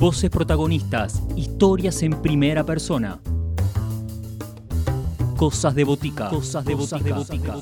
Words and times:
Voces 0.00 0.30
protagonistas, 0.30 1.20
historias 1.36 2.02
en 2.02 2.22
primera 2.22 2.64
persona. 2.64 3.20
Cosas 5.36 5.74
de 5.74 5.84
botica. 5.84 6.30
Cosas 6.30 6.64
de 6.64 6.74
botica. 6.74 7.54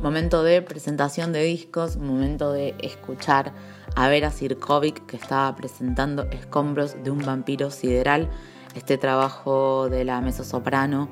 Momento 0.00 0.42
de 0.42 0.62
presentación 0.62 1.34
de 1.34 1.42
discos, 1.44 1.98
momento 1.98 2.50
de 2.50 2.74
escuchar 2.80 3.52
a 3.94 4.08
Vera 4.08 4.30
Sirkovic 4.30 5.04
que 5.04 5.18
estaba 5.18 5.54
presentando 5.54 6.22
Escombros 6.30 6.96
de 7.04 7.10
un 7.10 7.18
vampiro 7.18 7.70
sideral, 7.70 8.30
este 8.74 8.96
trabajo 8.96 9.90
de 9.90 10.06
la 10.06 10.22
mezzosoprano 10.22 11.10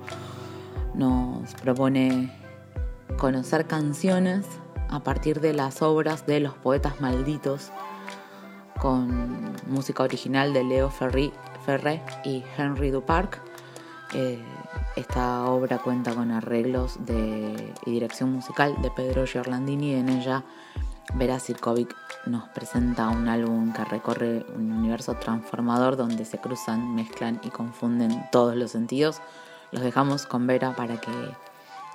nos 0.94 1.54
propone 1.54 2.32
conocer 3.18 3.66
canciones 3.66 4.46
a 4.88 5.00
partir 5.00 5.40
de 5.40 5.52
las 5.52 5.82
obras 5.82 6.26
de 6.26 6.40
los 6.40 6.54
poetas 6.54 7.00
malditos 7.00 7.70
con 8.78 9.54
música 9.68 10.02
original 10.02 10.52
de 10.52 10.64
Leo 10.64 10.90
Ferré 10.90 11.32
y 12.24 12.42
Henry 12.56 12.90
Duparc. 12.90 13.40
Eh, 14.14 14.42
esta 14.96 15.44
obra 15.44 15.78
cuenta 15.78 16.14
con 16.14 16.32
arreglos 16.32 16.98
de, 17.06 17.72
y 17.86 17.90
dirección 17.90 18.32
musical 18.32 18.74
de 18.82 18.90
Pedro 18.90 19.24
Giorlandini. 19.26 19.94
En 19.94 20.08
ella, 20.08 20.42
Vera 21.14 21.38
Sirkovic 21.38 21.94
nos 22.26 22.48
presenta 22.48 23.08
un 23.08 23.28
álbum 23.28 23.72
que 23.72 23.84
recorre 23.84 24.44
un 24.56 24.72
universo 24.72 25.14
transformador 25.14 25.96
donde 25.96 26.24
se 26.24 26.38
cruzan, 26.38 26.94
mezclan 26.94 27.40
y 27.44 27.50
confunden 27.50 28.24
todos 28.32 28.56
los 28.56 28.72
sentidos 28.72 29.20
los 29.72 29.82
dejamos 29.82 30.26
con 30.26 30.46
Vera 30.46 30.74
para 30.74 31.00
que 31.00 31.10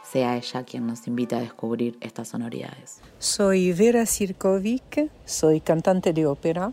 sea 0.09 0.37
ella 0.37 0.63
quien 0.63 0.87
nos 0.87 1.07
invite 1.07 1.35
a 1.35 1.39
descubrir 1.39 1.97
estas 1.99 2.29
sonoridades. 2.29 3.01
Soy 3.19 3.73
Vera 3.73 4.05
Sirkovic, 4.05 5.09
soy 5.25 5.61
cantante 5.61 6.13
de 6.13 6.25
ópera. 6.25 6.71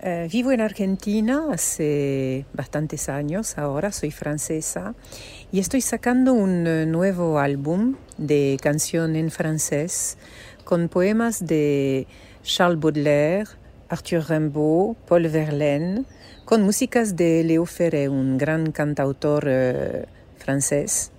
Eh, 0.00 0.28
vivo 0.30 0.52
en 0.52 0.60
Argentina 0.60 1.48
hace 1.52 2.46
bastantes 2.54 3.08
años, 3.08 3.58
ahora 3.58 3.90
soy 3.90 4.12
francesa 4.12 4.94
y 5.50 5.58
estoy 5.58 5.80
sacando 5.80 6.34
un 6.34 6.68
eh, 6.68 6.86
nuevo 6.86 7.40
álbum 7.40 7.96
de 8.16 8.58
canción 8.62 9.16
en 9.16 9.32
francés 9.32 10.16
con 10.62 10.88
poemas 10.88 11.44
de 11.44 12.06
Charles 12.44 12.78
Baudelaire, 12.78 13.48
Arthur 13.88 14.24
Rimbaud, 14.28 14.96
Paul 15.06 15.28
Verlaine, 15.28 16.04
con 16.44 16.62
músicas 16.62 17.16
de 17.16 17.42
Léo 17.42 17.64
Ferré, 17.64 18.08
un 18.08 18.36
gran 18.36 18.70
cantautor 18.70 19.44
eh, 19.46 20.04
francés, 20.36 21.10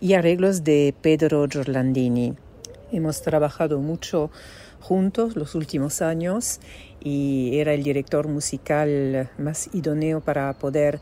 y 0.00 0.14
arreglos 0.14 0.64
de 0.64 0.94
Pedro 1.00 1.46
Giorlandini. 1.48 2.34
Hemos 2.90 3.22
trabajado 3.22 3.78
mucho 3.78 4.30
juntos 4.80 5.36
los 5.36 5.54
últimos 5.54 6.02
años 6.02 6.60
y 7.00 7.58
era 7.58 7.72
el 7.72 7.82
director 7.84 8.26
musical 8.26 9.30
más 9.38 9.70
idóneo 9.72 10.20
para 10.20 10.52
poder 10.54 11.00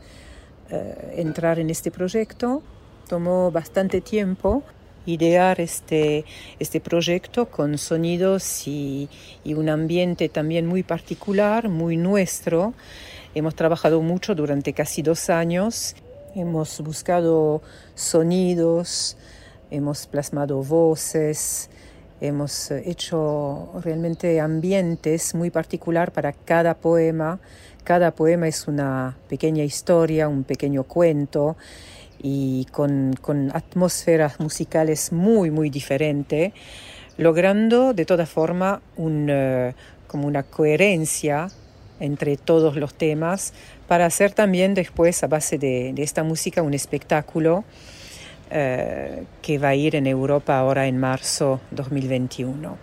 eh, 0.69 1.15
entrar 1.17 1.57
en 1.59 1.69
este 1.69 1.89
proyecto. 1.89 2.61
Tomó 3.07 3.51
bastante 3.51 4.01
tiempo 4.01 4.63
idear 5.07 5.59
este, 5.59 6.25
este 6.59 6.79
proyecto 6.79 7.47
con 7.47 7.77
sonidos 7.77 8.67
y, 8.67 9.09
un 9.45 9.69
ambiente 9.69 10.29
también 10.29 10.67
muy 10.67 10.83
particular, 10.83 11.69
muy 11.69 11.97
nuestro. 11.97 12.73
Hemos 13.33 13.55
trabajado 13.55 14.01
mucho 14.01 14.35
durante 14.35 14.73
casi 14.73 15.01
dos 15.01 15.29
años, 15.31 15.95
hemos 16.35 16.79
buscado 16.81 17.61
sonidos, 17.95 19.17
hemos 19.71 20.05
plasmado 20.05 20.61
voces, 20.61 21.69
hemos 22.21 22.69
hecho 22.71 23.71
realmente 23.83 24.39
ambientes 24.39 25.33
muy 25.33 25.49
particular 25.49 26.11
para 26.11 26.33
cada 26.33 26.75
poema. 26.75 27.39
Cada 27.83 28.11
poema 28.11 28.47
es 28.49 28.67
una 28.67 29.17
pequeña 29.29 29.63
historia, 29.63 30.27
un 30.27 30.43
pequeño 30.43 30.83
cuento 30.83 31.55
y 32.21 32.65
con, 32.71 33.13
con 33.21 33.51
atmósferas 33.55 34.39
musicales 34.39 35.11
muy, 35.11 35.51
muy 35.51 35.69
diferentes, 35.69 36.53
logrando 37.17 37.93
de 37.93 38.05
toda 38.05 38.25
forma 38.25 38.81
un, 38.95 39.27
eh, 39.29 39.73
como 40.07 40.27
una 40.27 40.43
coherencia 40.43 41.49
entre 41.99 42.37
todos 42.37 42.75
los 42.75 42.93
temas 42.93 43.53
para 43.87 44.05
hacer 44.05 44.31
también 44.31 44.73
después 44.73 45.23
a 45.23 45.27
base 45.27 45.57
de, 45.57 45.93
esta 45.97 46.23
música 46.23 46.61
un 46.61 46.73
espectáculo 46.73 47.63
eh, 48.49 49.23
que 49.41 49.57
va 49.57 49.69
a 49.69 49.75
ir 49.75 49.95
en 49.95 50.07
Europa 50.07 50.57
ahora 50.57 50.87
en 50.87 50.97
marzo 50.97 51.59
2021. 51.71 52.77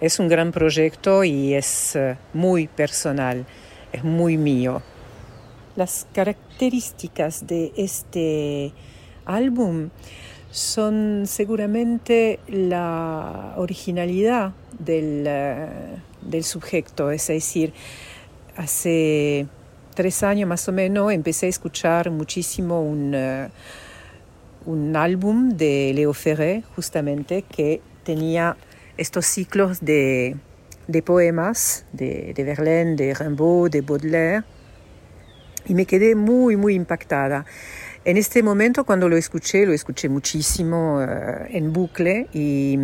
Es 0.00 0.18
un 0.18 0.28
gran 0.28 0.50
proyecto 0.50 1.24
y 1.24 1.54
es 1.54 1.96
eh, 1.96 2.16
muy 2.32 2.66
personal, 2.66 3.44
es 3.92 4.02
muy 4.02 4.36
mío. 4.36 4.82
Las 5.76 6.06
características 6.12 7.46
de 7.46 7.72
este 7.76 8.72
álbum 9.26 9.90
son 10.50 11.24
seguramente 11.26 12.38
la 12.46 13.54
originalidad 13.56 14.52
del, 14.78 15.24
eh, 15.26 15.68
del 16.22 16.44
sujeto, 16.44 17.10
es 17.10 17.26
decir, 17.26 17.72
hace 18.56 19.48
tres 19.94 20.22
años 20.22 20.48
más 20.48 20.68
o 20.68 20.72
menos 20.72 21.12
empecé 21.12 21.46
a 21.46 21.48
escuchar 21.48 22.10
muchísimo 22.10 22.82
un, 22.82 23.12
eh, 23.14 23.48
un 24.66 24.96
álbum 24.96 25.50
de 25.50 25.92
Leo 25.94 26.12
Ferré, 26.12 26.62
justamente, 26.76 27.42
que 27.42 27.80
tenía 28.04 28.56
estos 28.96 29.26
ciclos 29.26 29.80
de, 29.80 30.36
de 30.86 31.02
poemas 31.02 31.84
de, 31.92 32.32
de, 32.34 32.44
Verlaine, 32.44 32.96
de 32.96 33.14
Rimbaud, 33.14 33.70
de 33.70 33.80
Baudelaire, 33.80 34.44
y 35.66 35.74
me 35.74 35.86
quedé 35.86 36.14
muy, 36.14 36.56
muy 36.56 36.74
impactada. 36.74 37.44
En 38.04 38.16
este 38.18 38.42
momento, 38.42 38.84
cuando 38.84 39.08
lo 39.08 39.16
escuché, 39.16 39.64
lo 39.64 39.72
escuché 39.72 40.08
muchísimo 40.08 41.02
eh, 41.02 41.46
en 41.50 41.72
bucle 41.72 42.28
y 42.34 42.76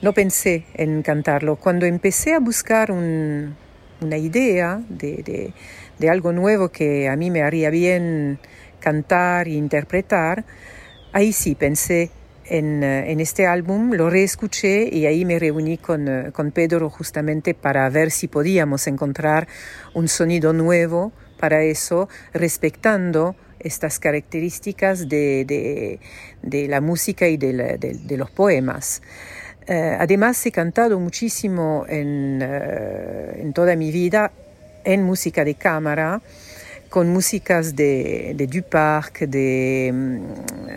no 0.00 0.12
pensé 0.14 0.64
en 0.74 1.02
cantarlo. 1.02 1.56
Cuando 1.56 1.84
empecé 1.84 2.32
a 2.32 2.40
buscar 2.40 2.90
un, 2.90 3.54
una 4.00 4.16
idea 4.16 4.80
de, 4.88 5.52
de, 5.98 6.08
algo 6.08 6.32
nuevo 6.32 6.70
que 6.70 7.08
a 7.08 7.16
mí 7.16 7.30
me 7.30 7.42
haría 7.42 7.68
bien 7.70 8.38
cantar 8.80 9.48
e 9.48 9.52
interpretar, 9.52 10.44
ahí 11.12 11.32
sí 11.32 11.54
pensé 11.54 12.10
en, 12.44 12.82
eh, 12.82 13.10
en, 13.10 13.20
este 13.20 13.46
álbum, 13.46 13.92
lo 13.92 14.08
reescuché 14.08 14.88
y 14.90 15.06
ahí 15.06 15.24
me 15.24 15.38
reuní 15.38 15.78
con, 15.78 16.08
eh, 16.08 16.30
con, 16.32 16.52
Pedro 16.52 16.88
justamente 16.88 17.54
para 17.54 17.88
ver 17.90 18.10
si 18.10 18.28
podíamos 18.28 18.86
encontrar 18.86 19.48
un 19.94 20.08
sonido 20.08 20.52
nuevo 20.52 21.12
para 21.36 21.62
eso, 21.62 22.08
respetando 22.32 23.36
estas 23.58 23.98
características 23.98 25.08
de, 25.08 25.44
de, 25.44 26.00
de 26.42 26.68
la 26.68 26.80
música 26.80 27.28
y 27.28 27.36
de 27.36 28.16
los 28.16 28.30
poemas. 28.30 29.02
Eh, 29.66 29.96
además, 29.98 30.44
he 30.46 30.52
cantado 30.52 31.00
muchísimo 31.00 31.84
en, 31.88 32.40
eh, 32.40 33.40
en, 33.42 33.52
toda 33.52 33.74
mi 33.74 33.90
vida 33.90 34.30
en 34.84 35.02
música 35.02 35.44
de 35.44 35.56
cámara, 35.56 36.22
con 36.88 37.08
músicas 37.08 37.74
de, 37.74 38.34
de 38.36 38.46
Duparc, 38.46 39.22
de 39.22 39.90
um, 39.92 40.20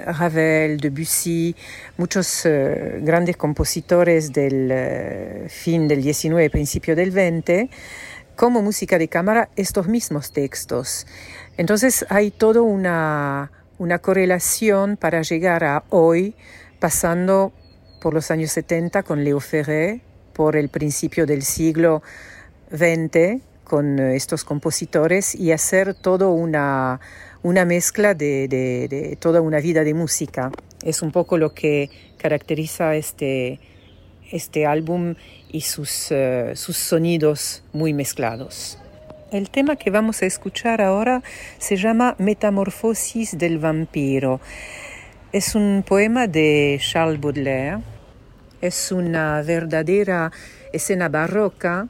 Ravel, 0.07 0.79
Debussy, 0.79 1.55
muchos 1.97 2.45
uh, 2.45 2.99
grandes 3.01 3.37
compositores 3.37 4.33
del 4.33 5.47
fin 5.49 5.87
del 5.87 6.01
19, 6.01 6.49
principio 6.49 6.95
del 6.95 7.11
20, 7.11 7.69
como 8.39 8.61
música 8.61 8.97
de 8.97 9.09
cámara 9.09 9.49
estos 9.57 9.89
mismos 9.89 10.31
textos. 10.31 11.05
Entonces 11.57 12.05
hay 12.07 12.31
toda 12.31 12.61
una, 12.61 13.51
una 13.77 13.99
correlación 13.99 14.95
para 14.95 15.23
llegar 15.23 15.65
a 15.65 15.83
hoy, 15.89 16.35
pasando 16.79 17.51
por 18.01 18.13
los 18.13 18.31
años 18.31 18.51
70 18.51 19.03
con 19.03 19.25
Leo 19.25 19.41
Ferré, 19.41 19.99
por 20.31 20.55
el 20.55 20.69
principio 20.69 21.25
del 21.25 21.41
siglo 21.41 22.01
XX 22.71 23.41
con 23.65 23.99
eh, 23.99 24.15
estos 24.15 24.45
compositores 24.45 25.35
y 25.35 25.51
hacer 25.51 25.93
todo 25.93 26.31
una, 26.31 27.01
una 27.43 27.65
mezcla 27.65 28.13
de, 28.13 28.47
de, 28.47 29.17
toda 29.19 29.41
una 29.41 29.59
vida 29.59 29.83
de 29.83 29.93
música. 29.93 30.49
Es 30.81 31.01
un 31.01 31.11
poco 31.11 31.37
lo 31.37 31.53
que 31.53 31.89
caracteriza 32.17 32.95
este, 32.95 33.59
este 34.31 34.65
álbum 34.65 35.15
y 35.51 35.61
sus, 35.61 36.11
uh, 36.11 36.55
sus 36.55 36.77
sonidos 36.77 37.63
muy 37.73 37.93
mezclados. 37.93 38.77
El 39.31 39.49
tema 39.49 39.75
que 39.75 39.91
vamos 39.91 40.23
a 40.23 40.25
escuchar 40.25 40.81
ahora 40.81 41.21
se 41.59 41.75
llama 41.75 42.15
Metamorfosis 42.17 43.37
del 43.37 43.59
vampiro. 43.59 44.41
Es 45.31 45.53
un 45.53 45.83
poema 45.87 46.27
de 46.27 46.79
Charles 46.81 47.21
Baudelaire. 47.21 47.79
Es 48.61 48.91
una 48.91 49.41
verdadera 49.43 50.31
escena 50.73 51.09
barroca 51.09 51.87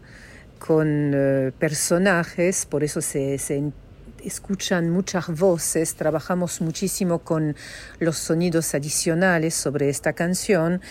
con 0.60 1.16
uh, 1.16 1.52
personajes, 1.54 2.66
por 2.66 2.84
eso 2.84 3.02
se, 3.02 3.38
se, 3.38 3.64
escuchan 4.24 4.90
muchas 4.90 5.28
voces, 5.28 5.96
trabajamos 5.96 6.62
muchísimo 6.62 7.20
con 7.20 7.56
los 8.00 8.18
sonidos 8.18 8.74
adicionales 8.76 9.54
sobre 9.54 9.90
esta 9.90 10.14
canción 10.14 10.82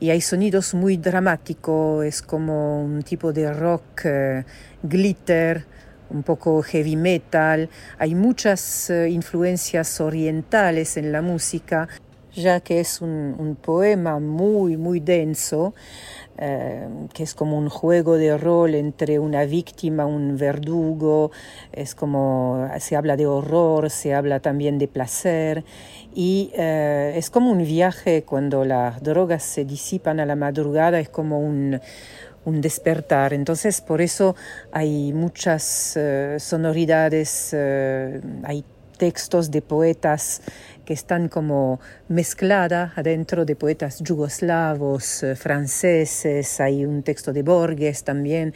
y 0.00 0.10
hay 0.10 0.20
sonidos 0.20 0.74
muy 0.74 0.96
dramáticos, 0.96 2.04
es 2.04 2.22
como 2.22 2.84
un 2.84 3.02
tipo 3.02 3.32
de 3.32 3.52
rock 3.52 4.04
eh, 4.04 4.44
glitter, 4.82 5.64
un 6.10 6.22
poco 6.22 6.62
heavy 6.62 6.96
metal, 6.96 7.68
hay 7.98 8.14
muchas 8.14 8.90
eh, 8.90 9.08
influencias 9.10 10.00
orientales 10.00 10.96
en 10.96 11.12
la 11.12 11.22
música, 11.22 11.88
ya 12.34 12.60
que 12.60 12.80
es 12.80 13.00
un, 13.00 13.34
un 13.38 13.56
poema 13.56 14.18
muy, 14.18 14.76
muy 14.76 15.00
denso. 15.00 15.74
Eh, 16.40 16.86
que 17.12 17.24
es 17.24 17.34
como 17.34 17.58
un 17.58 17.68
juego 17.68 18.16
de 18.16 18.38
rol 18.38 18.76
entre 18.76 19.18
una 19.18 19.44
víctima, 19.44 20.06
un 20.06 20.36
verdugo, 20.36 21.32
es 21.72 21.96
como 21.96 22.68
se 22.78 22.94
habla 22.94 23.16
de 23.16 23.26
horror, 23.26 23.90
se 23.90 24.14
habla 24.14 24.38
también 24.38 24.78
de 24.78 24.86
placer 24.86 25.64
y 26.14 26.52
eh, 26.54 27.14
es 27.16 27.30
como 27.30 27.50
un 27.50 27.58
viaje 27.58 28.22
cuando 28.22 28.64
las 28.64 29.02
drogas 29.02 29.42
se 29.42 29.64
disipan 29.64 30.20
a 30.20 30.26
la 30.26 30.36
madrugada, 30.36 31.00
es 31.00 31.08
como 31.08 31.40
un, 31.40 31.80
un 32.44 32.60
despertar. 32.60 33.32
Entonces 33.32 33.80
por 33.80 34.00
eso 34.00 34.36
hay 34.70 35.12
muchas 35.12 35.96
eh, 35.96 36.36
sonoridades, 36.38 37.52
hay 38.44 38.64
textos 38.96 39.50
de 39.50 39.60
poetas 39.62 40.42
que 40.88 40.94
están 40.94 41.28
como 41.28 41.80
mezcladas 42.08 42.96
adentro 42.96 43.44
de 43.44 43.54
poetas 43.56 44.00
yugoslavos, 44.00 45.22
eh, 45.22 45.36
franceses, 45.36 46.62
hay 46.62 46.86
un 46.86 47.02
texto 47.02 47.34
de 47.34 47.42
Borges 47.42 48.04
también. 48.04 48.54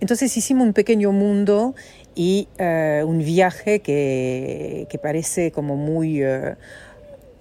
Entonces 0.00 0.34
hicimos 0.34 0.66
un 0.66 0.72
pequeño 0.72 1.12
mundo 1.12 1.74
y 2.14 2.48
eh, 2.56 3.02
un 3.06 3.18
viaje 3.18 3.80
que, 3.80 4.86
que, 4.88 4.98
parece 4.98 5.52
como 5.52 5.76
muy, 5.76 6.24
uh, 6.24 6.56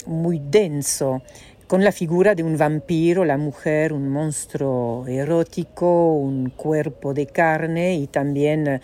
muy 0.07 0.41
denso 0.43 1.21
con 1.67 1.83
la 1.83 1.91
figura 1.91 2.33
de 2.33 2.43
un 2.43 2.57
vampiro, 2.57 3.25
la 3.25 3.37
mujer, 3.37 3.91
un 3.91 4.07
monstruo 4.07 5.05
erótico, 5.05 6.13
un 6.13 6.49
cuerpo 6.49 7.13
de 7.13 7.27
carne 7.27 7.95
y 7.95 8.07
también 8.07 8.67
eh, 8.67 8.81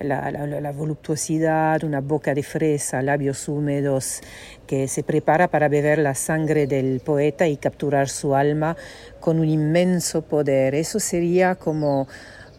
la, 0.00 0.72
voluptuosidad, 0.72 1.82
una 1.82 2.02
boca 2.02 2.34
de 2.34 2.42
fresa, 2.42 3.00
labios 3.00 3.48
húmedos 3.48 4.20
que 4.66 4.86
se 4.86 5.02
prepara 5.02 5.48
para 5.48 5.68
beber 5.68 5.98
la 5.98 6.14
sangre 6.14 6.66
del 6.66 7.00
poeta 7.00 7.48
y 7.48 7.56
capturar 7.56 8.10
su 8.10 8.34
alma 8.34 8.76
con 9.18 9.40
un 9.40 9.48
inmenso 9.48 10.20
poder. 10.20 10.74
Eso 10.74 11.00
sería 11.00 11.54
como 11.54 12.06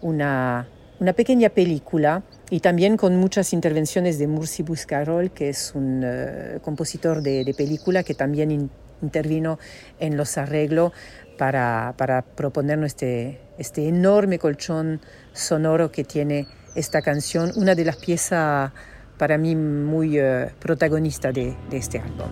una, 0.02 0.68
una 1.00 1.14
pequeña 1.14 1.50
película 1.50 2.24
y 2.50 2.62
también 2.62 2.98
con 2.98 3.16
muchas 3.18 3.54
intervenciones 3.54 4.18
de 4.18 4.26
Mursi 4.26 4.64
Buscarol, 4.64 5.30
que 5.30 5.50
es 5.50 5.74
un 5.76 6.04
uh, 6.04 6.60
compositor 6.62 7.22
de, 7.22 7.44
de, 7.44 7.54
película 7.54 8.02
que 8.02 8.16
también 8.16 8.72
intervino 9.02 9.60
en 10.00 10.18
los 10.18 10.38
arreglos 10.38 10.92
para, 11.38 11.94
para 11.98 12.22
proponernos 12.24 12.88
este, 12.88 13.40
este 13.58 13.88
enorme 13.88 14.40
colchón 14.40 15.02
sonoro 15.34 15.92
que 15.92 16.04
tiene 16.04 16.48
esta 16.76 17.02
canción, 17.02 17.52
una 17.56 17.76
de 17.76 17.86
las 17.86 17.98
piezas 17.98 18.72
para 19.18 19.38
mí 19.38 19.56
muy 19.56 20.22
uh, 20.22 20.50
protagonista 20.60 21.32
de, 21.32 21.56
de 21.70 21.78
este 21.78 22.00
álbum. 22.00 22.30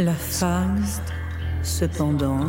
La 0.00 0.14
femme, 0.14 0.82
cependant, 1.62 2.48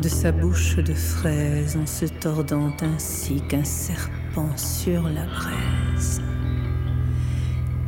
de 0.00 0.08
sa 0.08 0.30
bouche 0.30 0.76
de 0.76 0.94
fraise 0.94 1.76
en 1.76 1.84
se 1.84 2.04
tordant 2.04 2.72
ainsi 2.80 3.40
qu'un 3.48 3.64
serpent 3.64 4.56
sur 4.56 5.02
la 5.08 5.24
braise, 5.24 6.22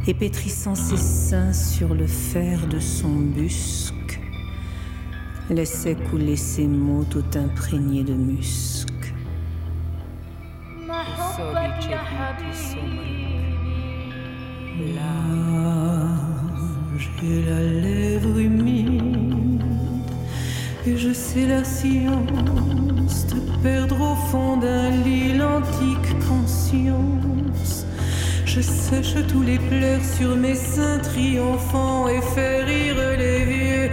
et 0.08 0.14
pétrissant 0.14 0.74
ses 0.74 0.96
seins 0.96 1.52
sur 1.52 1.94
le 1.94 2.08
fer 2.08 2.66
de 2.66 2.80
son 2.80 3.14
busc, 3.20 4.20
laissait 5.48 5.94
couler 5.94 6.34
ses 6.34 6.66
mots 6.66 7.04
tout 7.08 7.38
imprégnés 7.38 8.02
de 8.02 8.14
musc. 8.14 8.88
J'ai 17.24 17.42
la 17.42 17.62
lèvre 17.62 18.36
humide 18.36 19.62
et 20.84 20.96
je 20.96 21.12
sais 21.12 21.46
la 21.46 21.62
science 21.62 23.26
de 23.28 23.62
perdre 23.62 24.00
au 24.00 24.16
fond 24.28 24.56
d'un 24.56 24.90
lit 24.90 25.34
l'antique 25.34 26.18
conscience. 26.28 27.86
Je 28.44 28.60
sèche 28.60 29.14
tous 29.28 29.42
les 29.42 29.58
pleurs 29.58 30.04
sur 30.04 30.34
mes 30.34 30.56
seins 30.56 30.98
triomphants 30.98 32.08
et 32.08 32.20
fais 32.34 32.64
rire 32.64 32.96
les 33.16 33.44
vieux 33.44 33.90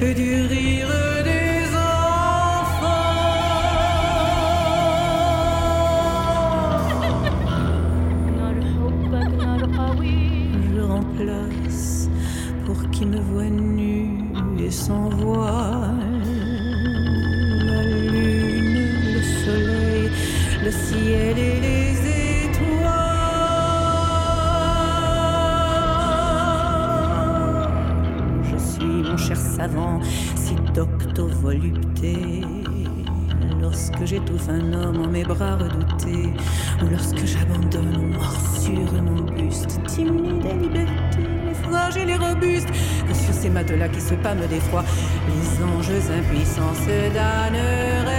et 0.00 0.14
du 0.14 0.42
rire 0.42 0.88
des 1.24 1.37
Lorsque 33.60 34.04
j'étouffe 34.04 34.48
un 34.48 34.72
homme 34.72 35.02
en 35.02 35.08
mes 35.08 35.24
bras 35.24 35.56
redoutés, 35.56 36.34
ou 36.82 36.90
lorsque 36.90 37.24
j'abandonne 37.24 37.96
aux 37.96 38.18
morsures 38.18 39.02
mon 39.02 39.22
buste, 39.32 39.80
timide 39.86 40.44
et 40.44 40.54
liberté 40.54 41.38
fragiles 41.62 42.10
et 42.10 42.16
robustes, 42.16 42.68
que 42.68 43.14
sur 43.14 43.34
ces 43.34 43.50
matelas 43.50 43.88
qui 43.88 44.00
se 44.00 44.14
pâment 44.14 44.46
d'effroi, 44.48 44.84
les 45.28 45.64
anges 45.64 46.10
impuissants 46.10 46.74
se 46.74 47.14
damneraient 47.14 48.17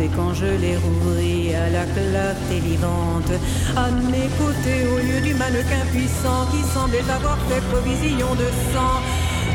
Et 0.00 0.10
quand 0.14 0.34
je 0.34 0.46
les 0.46 0.76
rouvris 0.76 1.54
à 1.54 1.70
la 1.70 1.84
clarté 1.84 2.60
vivante, 2.60 3.32
à 3.76 3.90
mes 3.90 4.28
côtés, 4.38 4.86
au 4.94 4.98
lieu 4.98 5.20
du 5.20 5.34
mannequin 5.34 5.84
puissant 5.90 6.46
qui 6.52 6.62
semblait 6.74 7.10
avoir 7.10 7.38
fait 7.48 7.62
provision 7.72 8.34
de 8.34 8.48
sang, 8.72 9.00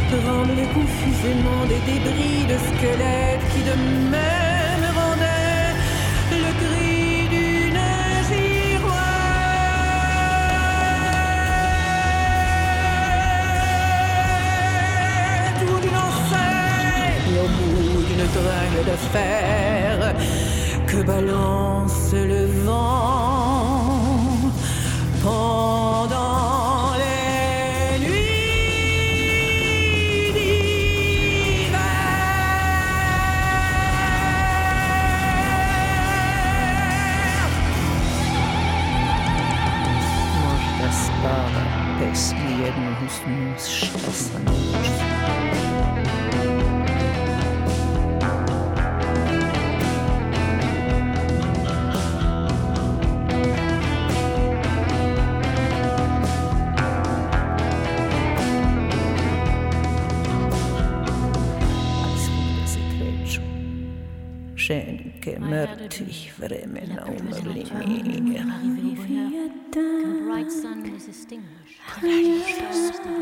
tremblaient 0.10 0.74
confusément 0.74 1.64
des 1.70 1.82
débris 1.92 2.46
de 2.52 2.58
squelettes 2.58 3.46
qui 3.54 3.62
de 3.64 4.53
de 18.34 18.98
fer 19.12 20.16
que 20.88 21.04
balance 21.04 22.14
le 22.14 22.48
vent 22.66 23.86
pendant 25.22 26.94
les 26.98 28.00
nuits 28.00 28.74
d'hiver. 30.34 30.74
Ženke 64.64 65.40
mrtvih 65.40 66.32
vremena 66.40 67.02
umrli 67.16 67.64
mir. 68.28 68.46
The 69.74 70.10
icy 70.42 70.68
earth 72.66 72.96
swung 72.96 73.18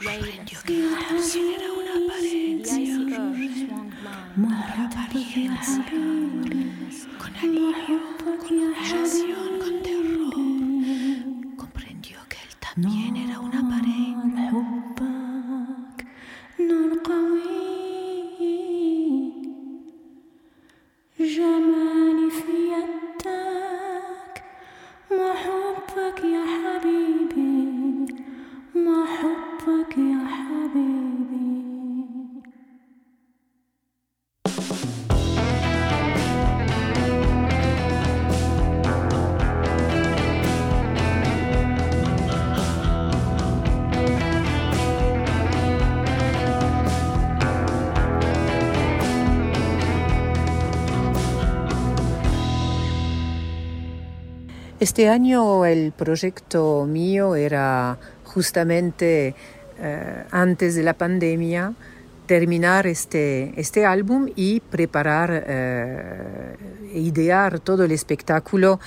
blind. 0.00 0.46
Comprendió 11.56 12.18
que 12.28 12.36
él 12.44 12.52
también 12.60 13.16
era 13.16 13.40
una 13.40 13.60
pared. 13.70 15.15
نور 16.60 16.98
قوي 17.04 17.56
جمالي 21.20 22.30
في 22.30 22.52
يدك 22.72 24.44
ما 25.10 25.32
حبك 25.32 26.24
يا 26.24 26.44
حبيبي 26.46 27.66
ما 28.74 29.04
حبك 29.04 29.98
يا 29.98 30.26
حبيبي. 30.26 31.15
Este 54.86 55.08
año 55.08 55.66
el 55.66 55.90
proyecto 55.90 56.86
mío 56.86 57.34
era 57.34 57.98
justamente 58.22 59.34
eh, 59.80 60.24
antes 60.30 60.76
de 60.76 60.84
la 60.84 60.94
pandemia 60.94 61.74
terminar 62.26 62.86
este, 62.86 63.52
este 63.60 63.84
álbum 63.84 64.28
y 64.36 64.60
preparar, 64.60 65.42
eh, 65.44 66.56
e 66.94 67.00
idear 67.00 67.58
todo 67.58 67.82
el 67.82 67.90
espectáculo 67.90 68.78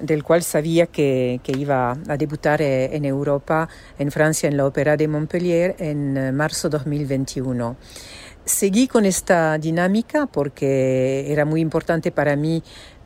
del 0.00 0.24
cual 0.24 0.42
sabía 0.42 0.88
que, 0.88 1.40
que 1.44 1.52
iba 1.56 1.92
a 2.08 2.16
debutar 2.16 2.60
eh, 2.60 2.96
en 2.96 3.04
Europa, 3.04 3.68
en 3.96 4.10
Francia, 4.10 4.48
en 4.48 4.56
la 4.56 4.66
Ópera 4.66 4.96
de 4.96 5.06
Montpellier 5.06 5.76
en 5.78 6.16
eh, 6.16 6.32
marzo 6.32 6.68
2021. 6.68 7.76
Seguí 8.44 8.88
con 8.88 9.06
esta 9.06 9.56
dinámica 9.56 10.26
porque 10.26 11.32
era 11.32 11.46
muy 11.46 11.62
importante 11.62 12.12
para 12.12 12.36
mí 12.36 12.62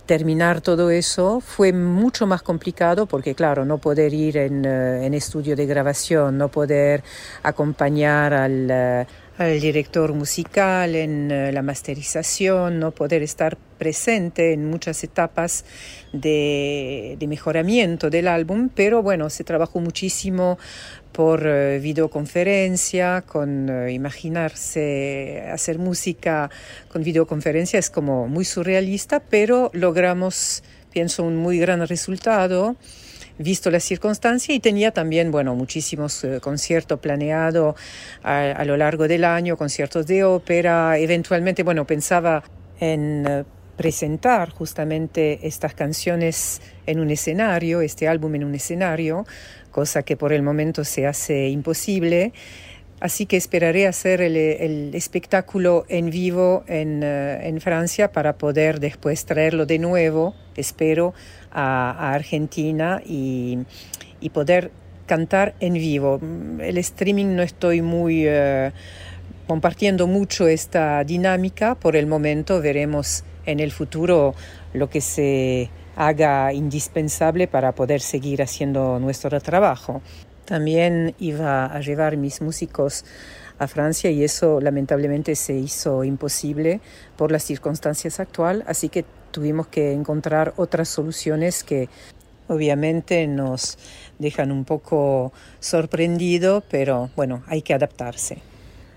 terminar 0.08 0.62
todo 0.62 0.90
eso 0.90 1.40
fue 1.40 1.70
mucho 1.70 2.26
más 2.26 2.40
complicado 2.40 3.04
porque, 3.04 3.34
claro, 3.34 3.66
no 3.66 3.76
poder 3.76 4.14
ir 4.14 4.38
en, 4.38 4.64
eh, 4.64 5.04
en 5.04 5.12
estudio 5.12 5.54
de 5.54 5.66
grabación, 5.66 6.38
no 6.38 6.48
poder 6.48 7.04
acompañar 7.42 8.32
al, 8.32 8.68
eh, 8.70 9.06
al 9.38 9.60
director 9.60 10.12
musical 10.14 10.96
en 10.96 11.30
eh, 11.30 11.52
la 11.52 11.62
masterización, 11.62 12.80
no 12.80 12.90
poder 12.90 13.22
estar 13.22 13.56
presente 13.78 14.52
en 14.52 14.68
muchas 14.68 15.04
etapas 15.04 15.64
de, 16.12 17.16
de 17.18 17.26
mejoramiento 17.28 18.10
del 18.10 18.26
álbum, 18.26 18.68
pero 18.74 19.00
bueno, 19.00 19.30
se 19.30 19.44
trabajó 19.44 19.78
muchísimo 19.78 20.58
por 21.12 21.46
eh, 21.46 21.78
videoconferencia, 21.78 23.22
con 23.22 23.68
eh, 23.70 23.92
imaginarse 23.92 25.44
hacer 25.52 25.78
música 25.78 26.50
con 26.88 27.04
videoconferencia 27.04 27.78
es 27.78 27.90
como 27.90 28.26
muy 28.26 28.44
surrealista, 28.44 29.20
pero 29.20 29.70
logramos, 29.72 30.64
pienso, 30.92 31.22
un 31.22 31.36
muy 31.36 31.58
gran 31.58 31.86
resultado 31.86 32.76
visto 33.38 33.70
la 33.70 33.80
circunstancia 33.80 34.54
y 34.54 34.60
tenía 34.60 34.90
también, 34.90 35.30
bueno, 35.30 35.54
muchísimos 35.54 36.22
eh, 36.24 36.40
conciertos 36.40 36.98
planeados 37.00 37.76
a, 38.22 38.64
lo 38.64 38.76
largo 38.76 39.08
del 39.08 39.24
año, 39.24 39.56
conciertos 39.56 40.06
de 40.06 40.24
ópera, 40.24 40.98
eventualmente, 40.98 41.62
bueno, 41.62 41.86
pensaba 41.86 42.42
en 42.80 43.24
eh, 43.26 43.44
presentar 43.76 44.50
justamente 44.50 45.46
estas 45.46 45.72
canciones 45.72 46.60
en 46.86 46.98
un 46.98 47.10
escenario, 47.10 47.80
este 47.80 48.08
álbum 48.08 48.34
en 48.34 48.44
un 48.44 48.54
escenario, 48.54 49.24
cosa 49.70 50.02
que 50.02 50.16
por 50.16 50.32
el 50.32 50.42
momento 50.42 50.84
se 50.84 51.06
hace 51.06 51.48
imposible. 51.48 52.32
Así 53.00 53.26
que 53.26 53.36
esperaré 53.36 53.86
hacer 53.86 54.20
el, 54.20 54.36
el 54.36 54.92
espectáculo 54.94 55.86
en 55.88 56.10
vivo 56.10 56.64
en, 56.66 57.02
eh, 57.04 57.46
en 57.46 57.60
Francia 57.60 58.10
para 58.10 58.36
poder 58.36 58.80
después 58.80 59.24
traerlo 59.24 59.66
de 59.66 59.78
nuevo, 59.78 60.34
espero, 60.56 61.14
a, 61.58 61.90
a 61.90 62.14
Argentina 62.14 63.02
y, 63.04 63.58
y 64.20 64.30
poder 64.30 64.70
cantar 65.06 65.54
en 65.58 65.74
vivo. 65.74 66.20
El 66.60 66.78
streaming 66.78 67.34
no 67.34 67.42
estoy 67.42 67.82
muy 67.82 68.24
eh, 68.26 68.70
compartiendo 69.48 70.06
mucho 70.06 70.46
esta 70.46 71.02
dinámica 71.02 71.74
por 71.74 71.96
el 71.96 72.06
momento. 72.06 72.60
Veremos 72.60 73.24
en 73.46 73.58
el 73.58 73.72
futuro 73.72 74.34
lo 74.74 74.88
que 74.88 75.00
se 75.00 75.70
haga 75.96 76.52
indispensable 76.52 77.48
para 77.48 77.72
poder 77.72 78.00
seguir 78.00 78.42
haciendo 78.42 79.00
nuestro 79.00 79.40
trabajo. 79.40 80.00
También 80.44 81.14
iba 81.18 81.66
a 81.66 81.80
llevar 81.80 82.16
mis 82.16 82.40
músicos 82.40 83.04
a 83.58 83.66
Francia 83.66 84.10
y 84.10 84.22
eso 84.22 84.60
lamentablemente 84.60 85.34
se 85.34 85.54
hizo 85.54 86.04
imposible 86.04 86.80
por 87.16 87.32
las 87.32 87.42
circunstancias 87.42 88.20
actuales, 88.20 88.64
así 88.68 88.88
que 88.88 89.04
tuvimos 89.30 89.66
que 89.66 89.92
encontrar 89.92 90.54
otras 90.56 90.88
soluciones 90.88 91.64
que 91.64 91.88
obviamente 92.48 93.26
nos 93.26 93.78
dejan 94.18 94.50
un 94.52 94.64
poco 94.64 95.32
sorprendido, 95.60 96.62
pero 96.70 97.10
bueno, 97.16 97.42
hay 97.46 97.62
que 97.62 97.74
adaptarse. 97.74 98.38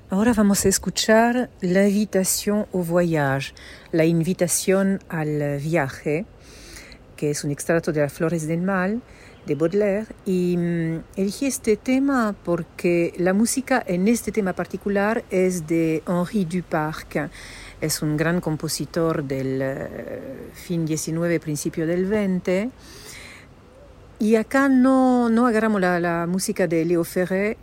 Ahora 0.09 0.33
vamos 0.33 0.65
a 0.65 0.69
escuchar 0.69 1.49
la 1.61 1.87
invitación 1.87 2.67
au 2.73 2.83
voyage, 2.83 3.53
la 3.91 4.03
invitación 4.03 4.99
al 5.07 5.59
viaje, 5.59 6.25
que 7.15 7.31
es 7.31 7.43
un 7.43 7.51
extracto 7.51 7.93
de 7.93 8.01
las 8.01 8.11
Flores 8.11 8.45
del 8.47 8.61
Mal 8.61 9.01
de 9.45 9.55
Baudelaire. 9.55 10.07
Y 10.25 10.55
mm, 10.57 11.03
elegí 11.15 11.45
este 11.45 11.77
tema 11.77 12.35
porque 12.43 13.13
la 13.17 13.33
música 13.33 13.83
en 13.85 14.07
este 14.07 14.31
tema 14.31 14.53
particular 14.53 15.23
es 15.29 15.67
de 15.67 16.03
Henri 16.07 16.45
Duparc. 16.45 17.29
Es 17.79 18.01
un 18.01 18.15
gran 18.15 18.41
compositor 18.41 19.23
del 19.23 19.59
eh, 19.61 20.49
fin 20.53 20.85
19, 20.85 21.39
principio 21.39 21.87
del 21.87 22.05
20. 22.05 22.69
Y 24.19 24.35
acá 24.35 24.69
no, 24.69 25.29
no 25.29 25.47
agarramos 25.47 25.81
la, 25.81 26.27
música 26.27 26.67
de 26.67 26.85
Leo 26.85 27.03
Ferré 27.03 27.57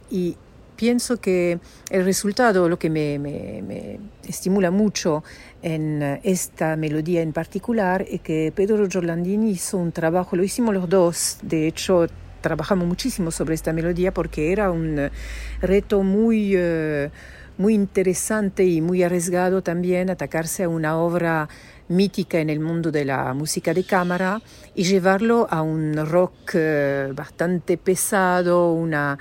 pienso 0.79 1.21
que 1.21 1.59
el 1.91 2.05
resultado, 2.05 2.69
lo 2.69 2.79
que 2.79 2.89
me, 2.89 3.99
estimula 4.27 4.71
mucho 4.71 5.25
en 5.61 6.21
esta 6.23 6.77
melodía 6.77 7.21
en 7.21 7.33
particular, 7.33 8.07
es 8.09 8.21
que 8.21 8.53
Pedro 8.55 8.89
Giorlandini 8.89 9.51
hizo 9.51 9.77
un 9.77 9.91
trabajo, 9.91 10.37
lo 10.37 10.45
hicimos 10.45 10.73
los 10.73 10.89
dos, 10.89 11.39
de 11.43 11.67
hecho 11.67 12.07
trabajamos 12.41 12.87
muchísimo 12.87 13.33
sobre 13.33 13.57
esta 13.57 13.73
melodía 13.73 14.15
porque 14.15 14.53
era 14.53 14.71
un 14.71 15.11
reto 15.61 16.03
muy... 16.03 16.57
Uh, 16.57 17.11
muy 17.59 17.75
interesante 17.75 18.65
y 18.65 18.81
muy 18.81 19.03
arriesgado 19.03 19.63
también 19.63 20.11
atacarse 20.11 20.63
a 20.63 20.69
una 20.69 20.97
obra 20.97 21.49
mítica 21.89 22.39
en 22.39 22.51
el 22.51 22.61
mundo 22.61 22.93
de 22.93 23.05
la 23.05 23.35
música 23.35 23.75
de 23.75 23.83
cámara 23.83 24.41
y 24.77 24.85
llevarlo 24.85 25.49
a 25.51 25.63
un 25.63 25.95
rock 26.07 26.55
uh, 26.55 27.13
bastante 27.15 27.77
pesado, 27.77 28.73
una 28.73 29.19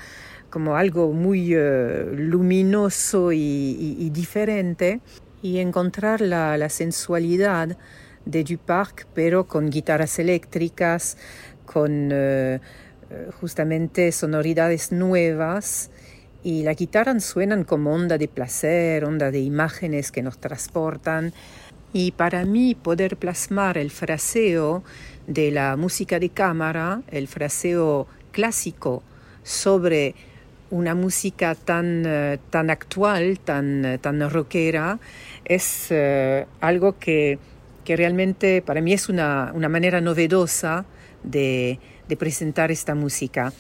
como 0.50 0.76
algo 0.76 1.12
muy 1.14 1.56
uh, 1.56 2.14
luminoso 2.14 3.32
y, 3.32 4.10
diferente 4.12 5.02
y 5.42 5.60
encontrar 5.60 6.22
la, 6.22 6.70
sensualidad 6.70 7.78
de 8.26 8.44
Duparc 8.44 9.08
pero 9.14 9.48
con 9.48 9.70
guitarras 9.70 10.20
eléctricas, 10.20 11.18
con 11.66 12.12
uh, 12.12 12.60
justamente 13.40 14.12
sonoridades 14.12 14.92
nuevas 14.92 15.92
y 16.44 16.64
la 16.64 16.74
guitarra 16.74 17.20
suenan 17.20 17.64
como 17.64 17.94
onda 17.94 18.18
de 18.18 18.28
placer, 18.28 19.06
onda 19.06 19.32
de 19.32 19.40
imágenes 19.40 20.12
que 20.12 20.22
nos 20.22 20.38
transportan 20.38 21.34
y 21.94 22.12
para 22.12 22.46
mí 22.46 22.76
poder 22.76 23.18
plasmar 23.18 23.78
el 23.78 23.92
fraseo 23.92 24.84
de 25.26 25.52
la 25.52 25.76
música 25.78 26.20
de 26.20 26.30
cámara, 26.30 27.02
el 27.10 27.28
fraseo 27.28 28.08
clásico 28.32 29.04
sobre 29.44 30.16
una 30.70 30.96
música 30.96 31.56
tan, 31.56 32.06
uh, 32.06 32.38
tan 32.50 32.70
actual, 32.70 33.40
tan, 33.40 33.86
uh, 33.86 33.98
tan 33.98 34.30
rockera, 34.30 35.00
es 35.46 35.90
uh, 35.92 36.46
algo 36.60 36.98
que, 37.00 37.40
que, 37.86 37.96
realmente 37.96 38.62
para 38.62 38.82
mí 38.82 38.94
es 38.94 39.10
una, 39.10 39.52
una 39.56 39.70
manera 39.70 40.02
novedosa 40.02 40.86
de, 41.24 41.80
de, 42.08 42.18
presentar 42.18 42.72
esta 42.72 42.96
música. 42.96 43.54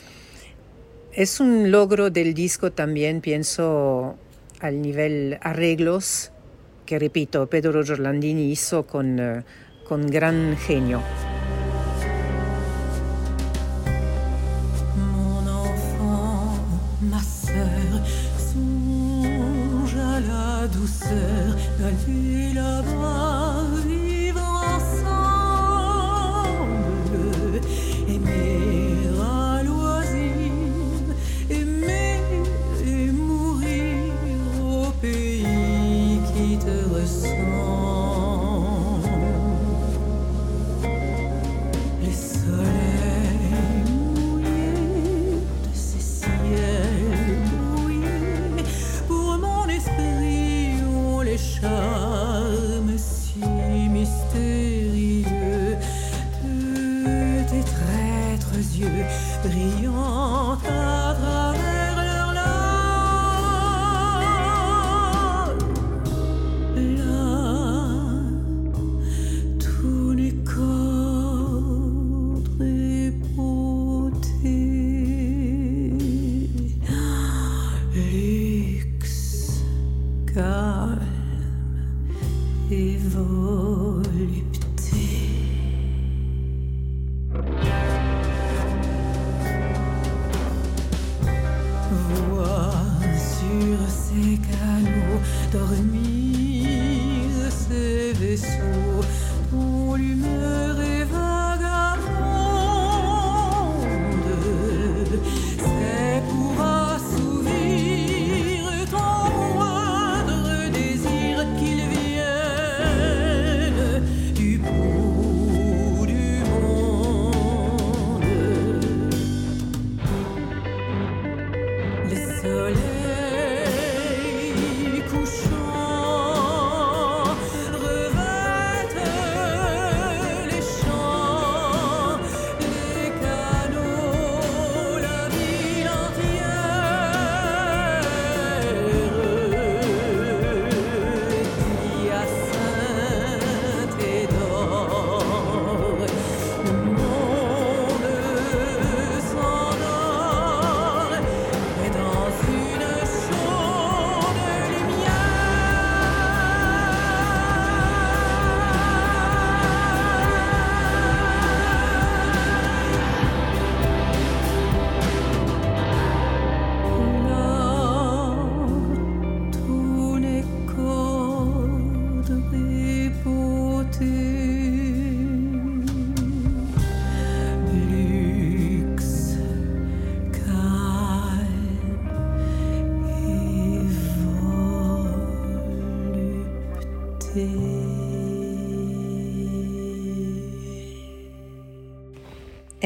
Es 1.13 1.39
un 1.39 1.71
logro 1.71 2.09
del 2.09 2.33
disco 2.33 2.71
también, 2.71 3.21
pienso, 3.21 4.17
al 4.59 4.81
nivel 4.81 5.39
arreglos, 5.41 6.31
que 6.85 6.99
repito, 6.99 7.47
Pedro 7.47 7.83
Giorlandini 7.83 8.51
hizo 8.51 8.85
con, 8.85 9.43
con 9.87 10.07
gran 10.07 10.55
genio. 10.57 11.01
Tes 57.49 57.63
traîtres 57.63 58.77
yeux 58.77 59.05
brillants 59.43 60.57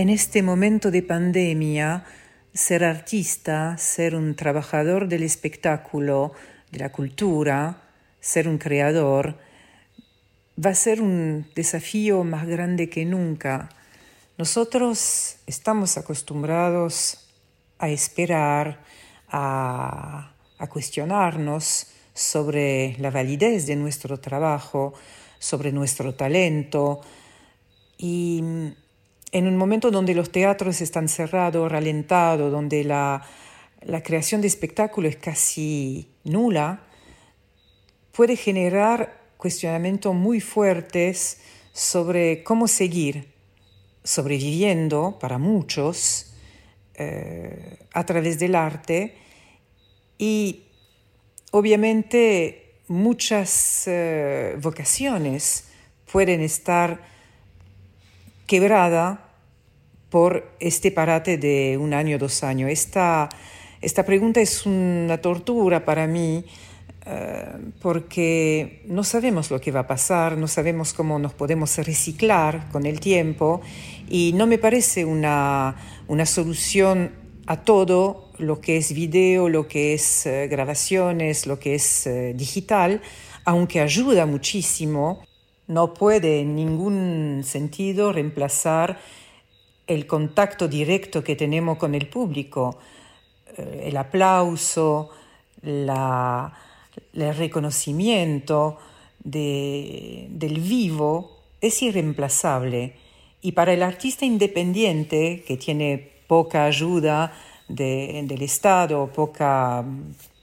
En 0.02 0.10
este 0.10 0.42
momento 0.42 0.90
de 0.90 1.04
pandemia, 1.04 2.06
ser 2.56 2.84
artista, 2.84 3.78
ser 3.78 4.16
un 4.16 4.34
trabajador 4.36 5.08
del 5.08 5.22
espectáculo, 5.22 6.34
de 6.72 6.80
la 6.80 6.92
cultura, 6.92 7.84
ser 8.20 8.48
un 8.48 8.58
creador, 8.58 9.38
va 10.58 10.72
a 10.72 10.74
ser 10.74 11.04
un 11.04 11.46
desafío 11.54 12.24
más 12.24 12.48
grande 12.48 12.90
que 12.90 13.06
nunca. 13.06 13.70
Nosotros 14.40 15.38
estamos 15.46 16.00
acostumbrados 16.00 17.30
a 17.78 17.90
esperar, 17.90 18.80
a, 19.30 20.34
cuestionarnos 20.68 21.92
sobre 22.16 22.96
la 22.98 23.12
validez 23.12 23.68
de 23.68 23.76
nuestro 23.76 24.20
trabajo, 24.20 24.96
sobre 25.38 25.72
nuestro 25.72 26.16
talento. 26.16 27.02
Y 28.00 28.74
en 29.32 29.48
un 29.48 29.56
momento 29.56 29.92
donde 29.92 30.14
los 30.14 30.32
teatros 30.32 30.82
están 30.82 31.08
cerrados, 31.08 31.72
ralentados, 31.72 32.52
donde 32.52 32.84
la, 32.84 33.26
creación 34.04 34.42
de 34.42 34.48
espectáculo 34.48 35.08
es 35.08 35.16
casi 35.16 36.10
nula, 36.24 36.84
puede 38.12 38.36
generar 38.36 39.20
cuestionamientos 39.38 40.14
muy 40.14 40.42
fuertes 40.42 41.40
sobre 41.72 42.44
cómo 42.44 42.68
seguir 42.68 43.32
sobreviviendo 44.04 45.18
para 45.20 45.38
muchos 45.38 46.34
eh, 46.96 47.78
a 47.94 48.06
través 48.06 48.38
del 48.40 48.56
arte. 48.56 49.16
Y 50.18 50.64
obviamente 51.52 52.74
muchas 52.88 53.88
eh, 53.88 54.58
vocaciones 54.62 55.70
pueden 56.12 56.42
estar 56.42 57.11
quebradas 58.52 59.18
por 60.10 60.58
este 60.60 60.92
parate 60.92 61.38
de 61.38 61.78
un 61.80 61.94
año, 61.94 62.18
dos 62.18 62.44
años. 62.44 62.70
Esta, 62.70 63.30
esta 63.80 64.04
pregunta 64.04 64.42
es 64.42 64.66
una 64.66 65.20
tortura 65.20 65.86
para 65.86 66.06
mí 66.06 66.44
eh, 67.06 67.46
porque 67.82 68.84
no 68.88 69.06
sabemos 69.06 69.52
lo 69.52 69.62
que 69.62 69.72
va 69.72 69.80
a 69.80 69.88
pasar, 69.88 70.38
no 70.38 70.50
sabemos 70.50 70.92
cómo 70.92 71.18
nos 71.18 71.32
podemos 71.34 71.78
reciclar 71.78 72.68
con 72.74 72.86
el 72.86 73.00
tiempo 73.00 73.62
y 74.10 74.34
no 74.36 74.48
me 74.48 74.58
parece 74.58 75.06
una, 75.06 75.78
una 76.10 76.26
solución 76.26 77.14
a 77.48 77.64
todo 77.64 78.34
lo 78.38 78.60
que 78.60 78.76
es 78.76 78.92
video, 78.92 79.48
lo 79.48 79.70
que 79.70 79.94
es 79.94 80.26
eh, 80.26 80.50
grabaciones, 80.50 81.48
lo 81.48 81.58
que 81.58 81.76
es 81.76 82.06
eh, 82.06 82.34
digital, 82.36 83.02
aunque 83.46 83.80
ayuda 83.80 84.26
muchísimo, 84.26 85.24
no 85.72 85.94
puede 85.94 86.42
en 86.42 86.54
ningún 86.54 87.44
sentido 87.46 88.12
reemplazar 88.12 89.00
el 89.88 90.06
contacto 90.06 90.68
directo 90.68 91.24
que 91.24 91.38
tenemos 91.38 91.78
con 91.78 91.96
el 91.96 92.08
público, 92.08 92.78
eh, 93.56 93.84
el 93.86 93.96
aplauso, 93.96 95.12
la, 95.62 96.52
el 97.14 97.36
reconocimiento 97.36 98.80
de, 99.24 100.28
del 100.32 100.60
vivo 100.60 101.40
es 101.62 101.82
irreemplazable. 101.82 102.96
Y 103.42 103.54
para 103.54 103.72
el 103.72 103.82
artista 103.82 104.26
independiente, 104.26 105.46
que 105.48 105.56
tiene 105.56 106.12
poca 106.28 106.66
ayuda 106.66 107.34
de, 107.70 108.24
del 108.26 108.42
Estado, 108.42 109.08
poca, 109.08 109.86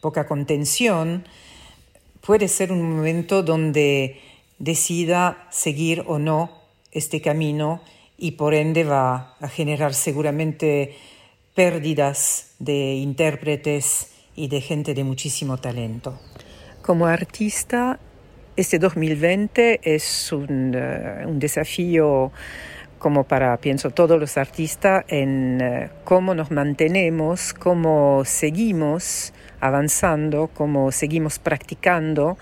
poca 0.01 0.27
contención, 0.27 1.27
puede 2.23 2.49
ser 2.49 2.73
un 2.73 2.97
momento 2.97 3.43
donde 3.43 4.23
decida 4.59 5.47
seguir 5.51 6.05
o 6.07 6.19
no 6.19 6.51
este 6.93 7.21
camino 7.21 7.81
y 8.17 8.33
por 8.33 8.55
ende 8.55 8.85
va 8.85 9.37
a 9.41 9.49
generar 9.49 9.95
seguramente 9.95 10.97
pérdidas 11.55 12.55
de 12.59 12.95
intérpretes 12.95 14.13
y 14.35 14.49
de 14.49 14.61
gente 14.61 14.95
de 14.95 15.05
muchísimo 15.05 15.59
talento. 15.59 16.19
Como 16.83 17.07
artista, 17.07 17.99
este 18.57 18.79
2020 18.79 19.81
es 19.83 20.33
un, 20.33 20.75
uh, 20.75 21.29
un 21.29 21.39
desafío 21.39 22.33
como 22.99 23.25
para, 23.25 23.57
pienso, 23.59 23.91
todos 23.91 24.19
los 24.19 24.37
artistas 24.37 25.05
en 25.09 25.61
uh, 25.63 25.89
cómo 26.05 26.35
nos 26.35 26.51
mantenemos, 26.51 27.53
cómo 27.53 28.23
seguimos 28.25 29.33
avanzando, 29.61 30.51
cómo 30.53 30.91
seguimos 30.91 31.39
practicando. 31.39 32.39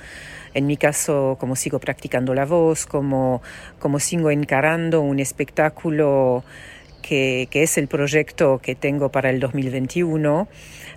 En 0.57 0.67
mi 0.67 0.79
caso, 0.79 1.37
cómo 1.39 1.55
sigo 1.55 1.81
practicando 1.81 2.33
la 2.33 2.47
voz, 2.47 2.87
cómo, 2.87 3.43
cómo 3.79 4.01
sigo 4.01 4.31
encarando 4.31 5.03
un 5.03 5.21
espectáculo 5.21 6.45
que, 7.07 7.49
es 7.53 7.79
el 7.79 7.87
proyecto 7.87 8.59
que 8.59 8.75
tengo 8.75 9.11
para 9.11 9.31
el 9.31 9.39
2021, 9.39 10.49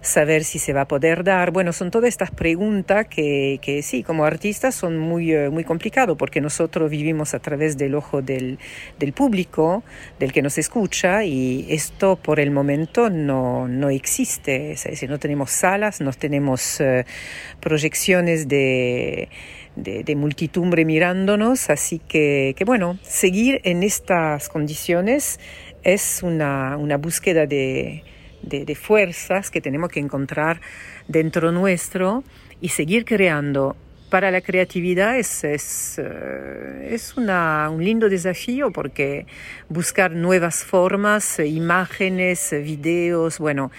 saber 0.01 0.43
si 0.43 0.59
se 0.59 0.73
va 0.73 0.81
a 0.81 0.87
poder 0.87 1.23
dar. 1.23 1.51
Bueno, 1.51 1.71
son 1.73 1.91
todas 1.91 2.07
estas 2.07 2.31
preguntas 2.31 3.07
que, 3.07 3.59
que 3.61 3.81
sí, 3.83 4.01
como 4.03 4.25
artistas 4.25 4.73
son 4.73 4.97
muy, 4.97 5.35
uh, 5.35 5.51
muy 5.51 5.63
complicadas 5.63 6.15
porque 6.17 6.41
nosotros 6.41 6.89
vivimos 6.89 7.33
a 7.33 7.39
través 7.39 7.77
del 7.77 7.93
ojo 7.95 8.21
del, 8.21 8.57
del, 8.97 9.13
público, 9.13 9.83
del 10.17 10.31
que 10.31 10.41
nos 10.41 10.57
escucha 10.57 11.25
y 11.25 11.65
esto 11.69 12.15
por 12.15 12.39
el 12.39 12.51
momento 12.51 13.09
no, 13.09 13.67
no 13.67 13.89
existe. 13.89 14.71
Es 14.71 14.85
decir, 14.85 15.09
no 15.09 15.19
tenemos 15.19 15.51
salas, 15.51 16.01
no 16.01 16.11
tenemos 16.13 16.79
uh, 16.79 17.03
proyecciones 17.59 18.47
de... 18.47 19.29
De, 19.75 20.03
de, 20.03 20.15
multitumbre 20.17 20.83
mirándonos, 20.83 21.69
así 21.69 21.99
que, 21.99 22.53
que, 22.57 22.65
bueno, 22.65 22.99
seguir 23.01 23.61
en 23.63 23.83
estas 23.83 24.49
condiciones 24.49 25.39
es 25.83 26.21
una, 26.23 26.77
una 26.77 26.97
búsqueda 26.97 27.45
de, 27.45 28.03
de, 28.41 28.65
de, 28.65 28.75
fuerzas 28.75 29.51
que 29.51 29.61
tenemos 29.61 29.89
que 29.89 29.99
encontrar 29.99 30.61
dentro 31.07 31.51
nuestro 31.51 32.23
y 32.61 32.69
seguir 32.69 33.05
creando. 33.05 33.75
Para 34.09 34.31
la 34.31 34.41
creatividad 34.41 35.17
es, 35.19 35.43
es, 35.43 35.99
es 35.99 37.15
una, 37.15 37.69
un 37.69 37.83
lindo 37.83 38.09
desafío 38.09 38.71
porque 38.71 39.27
buscar 39.67 40.11
nuevas 40.11 40.63
formas, 40.63 41.39
imágenes, 41.39 42.49
videos, 42.51 43.37
bueno, 43.37 43.71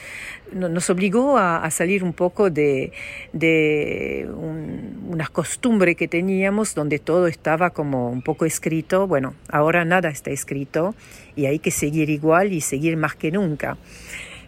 nos 0.53 0.89
obligó 0.91 1.37
a, 1.37 1.69
salir 1.71 2.05
un 2.05 2.13
poco 2.13 2.51
de, 2.51 2.93
de 3.33 4.29
un, 4.33 5.07
una 5.09 5.27
costumbre 5.27 5.95
que 5.95 6.07
teníamos 6.09 6.75
donde 6.75 6.99
todo 6.99 7.27
estaba 7.27 7.71
como 7.71 8.11
un 8.11 8.23
poco 8.23 8.45
escrito. 8.45 9.07
Bueno, 9.07 9.35
ahora 9.49 9.85
nada 9.85 10.11
está 10.11 10.31
escrito 10.31 10.95
y 11.35 11.47
hay 11.47 11.59
que 11.59 11.71
seguir 11.71 12.11
igual 12.11 12.53
y 12.53 12.61
seguir 12.61 12.97
más 12.97 13.17
que 13.17 13.31
nunca. 13.31 13.77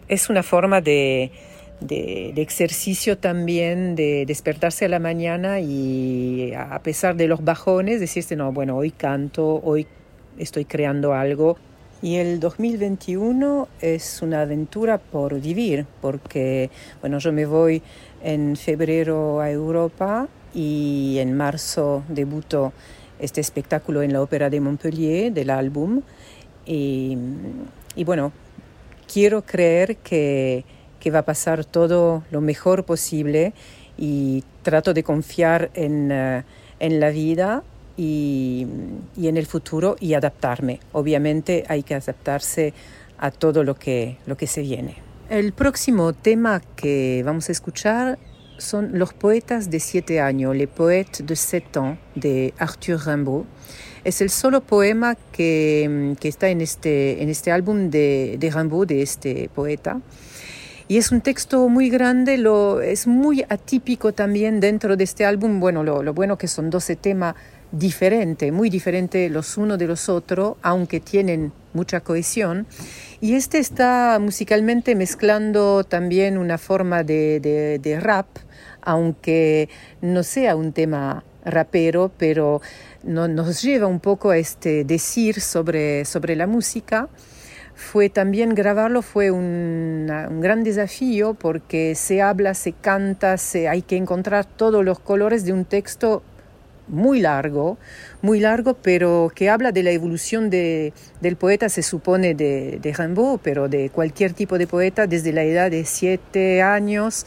Es 0.07 0.29
una 0.29 0.43
forma 0.43 0.81
de, 0.81 1.31
de, 1.87 2.31
de, 2.33 2.41
ejercicio 2.41 3.17
también, 3.17 3.95
de 3.95 4.25
despertarse 4.25 4.85
a 4.85 4.89
la 4.89 4.99
mañana 4.99 5.59
y 5.59 6.53
a 6.55 6.79
pesar 6.83 7.15
de 7.15 7.27
los 7.27 7.43
bajones, 7.43 7.99
decirse, 7.99 8.35
no, 8.35 8.51
bueno, 8.51 8.77
hoy 8.77 8.91
canto, 8.91 9.61
hoy 9.63 9.87
estoy 10.37 10.65
creando 10.65 11.13
algo. 11.13 11.57
Y 12.01 12.17
el 12.17 12.41
2021 12.41 13.69
es 13.79 14.21
una 14.21 14.41
aventura 14.41 14.97
por 14.97 15.39
vivir, 15.39 15.85
porque, 16.01 16.69
bueno, 16.99 17.19
yo 17.19 17.31
me 17.31 17.45
voy 17.45 17.81
en 18.21 18.57
febrero 18.57 19.39
a 19.39 19.49
Europa 19.49 20.27
y 20.53 21.17
en 21.19 21.35
marzo 21.35 22.03
debuto 22.09 22.73
este 23.19 23.39
espectáculo 23.39 24.01
en 24.01 24.11
la 24.11 24.21
Ópera 24.21 24.49
de 24.49 24.59
Montpellier 24.59 25.31
del 25.31 25.49
álbum. 25.49 26.01
Y, 26.65 27.17
y 27.95 28.03
bueno, 28.03 28.33
quiero 29.11 29.43
creer 29.43 29.95
que, 29.97 30.65
que, 31.03 31.11
va 31.11 31.19
a 31.19 31.25
pasar 31.25 31.65
todo 31.65 32.23
lo 32.31 32.41
mejor 32.41 32.85
posible 32.85 33.53
y 33.97 34.43
trato 34.63 34.93
de 34.93 35.03
confiar 35.03 35.69
en, 35.73 36.11
uh, 36.11 36.43
en 36.79 36.99
la 36.99 37.09
vida 37.09 37.63
y, 37.97 38.65
y, 39.15 39.27
en 39.27 39.37
el 39.37 39.45
futuro 39.45 39.95
y 39.99 40.13
adaptarme. 40.13 40.79
Obviamente 40.93 41.65
hay 41.67 41.83
que 41.83 41.95
adaptarse 41.95 42.73
a 43.17 43.31
todo 43.31 43.63
lo 43.63 43.75
que, 43.75 44.17
lo 44.25 44.35
que 44.35 44.47
se 44.47 44.61
viene. 44.61 44.97
El 45.29 45.53
próximo 45.53 46.13
tema 46.13 46.61
que 46.75 47.23
vamos 47.25 47.49
a 47.49 47.51
escuchar 47.51 48.19
son 48.57 48.97
Los 48.99 49.13
poetas 49.13 49.69
de 49.69 49.79
siete 49.79 50.19
años, 50.19 50.55
Les 50.55 50.67
poètes 50.67 51.25
de 51.25 51.35
sept 51.35 51.77
ans, 51.77 51.97
de 52.15 52.53
Arthur 52.57 52.99
Rimbaud. 53.05 53.45
Es 54.03 54.21
el 54.21 54.29
solo 54.29 54.61
poema 54.61 55.15
que, 55.31 56.15
que 56.19 56.27
está 56.27 56.49
en 56.49 56.61
este, 56.61 57.23
en 57.23 57.29
este 57.29 57.51
álbum 57.51 57.89
de, 57.89 58.35
de, 58.39 58.49
Rimbaud, 58.51 58.85
de 58.85 59.01
este 59.01 59.49
poeta. 59.55 60.01
Y 60.93 60.97
es 60.99 61.11
un 61.11 61.21
texto 61.21 61.69
muy 61.69 61.89
grande, 61.89 62.37
lo, 62.37 62.79
es 62.79 63.07
muy 63.07 63.43
atípico 63.49 64.13
también 64.13 64.59
dentro 64.59 64.95
de 64.95 65.03
este 65.03 65.25
álbum. 65.25 65.59
Bueno, 65.59 65.81
lo, 65.83 66.03
lo 66.03 66.13
bueno 66.13 66.37
que 66.37 66.47
son 66.47 66.69
12 66.69 66.97
temas 66.97 67.33
diferentes, 67.71 68.53
muy 68.53 68.69
diferentes 68.69 69.31
los 69.31 69.57
unos 69.57 69.79
de 69.79 69.87
los 69.87 70.07
otros, 70.07 70.55
aunque 70.61 70.99
tienen 70.99 71.51
mucha 71.73 72.01
cohesión. 72.01 72.67
Y 73.21 73.33
este 73.33 73.57
está 73.57 74.19
musicalmente 74.21 74.93
mezclando 74.93 75.83
también 75.83 76.37
una 76.37 76.59
forma 76.59 77.01
de, 77.01 77.39
de, 77.39 77.79
de 77.79 77.99
rap, 77.99 78.27
aunque 78.83 79.69
no 79.99 80.21
sea 80.21 80.55
un 80.55 80.73
tema 80.73 81.23
rapero, 81.43 82.11
pero 82.19 82.61
no, 83.01 83.27
nos 83.27 83.63
lleva 83.63 83.87
un 83.87 83.99
poco 83.99 84.29
a 84.29 84.37
este 84.37 84.83
decir 84.83 85.41
sobre, 85.41 86.05
sobre 86.05 86.35
la 86.35 86.45
música. 86.45 87.09
Fue 87.75 88.09
también 88.09 88.53
grabarlo 88.55 89.01
fue 89.01 89.31
un, 89.31 90.07
gran 90.41 90.63
desafío 90.63 91.33
porque 91.33 91.95
se 91.95 92.21
habla, 92.21 92.53
se 92.53 92.73
canta, 92.73 93.37
se, 93.37 93.67
hay 93.67 93.81
que 93.81 93.97
encontrar 93.97 94.45
todos 94.45 94.83
los 94.83 94.99
colores 94.99 95.45
de 95.45 95.53
un 95.53 95.65
texto 95.65 96.23
muy 96.87 97.21
largo, 97.21 97.77
muy 98.21 98.41
largo, 98.41 98.73
pero 98.73 99.31
que 99.33 99.49
habla 99.49 99.71
de 99.71 99.83
la 99.83 99.91
evolución 99.91 100.49
de, 100.49 100.91
del 101.21 101.37
poeta, 101.37 101.69
se 101.69 101.81
supone 101.81 102.35
de, 102.35 102.77
de, 102.81 102.93
Rimbaud, 102.93 103.39
pero 103.41 103.69
de 103.69 103.89
cualquier 103.89 104.33
tipo 104.33 104.57
de 104.57 104.67
poeta, 104.67 105.07
desde 105.07 105.31
la 105.31 105.43
edad 105.43 105.71
de 105.71 105.85
siete 105.85 106.61
años, 106.61 107.25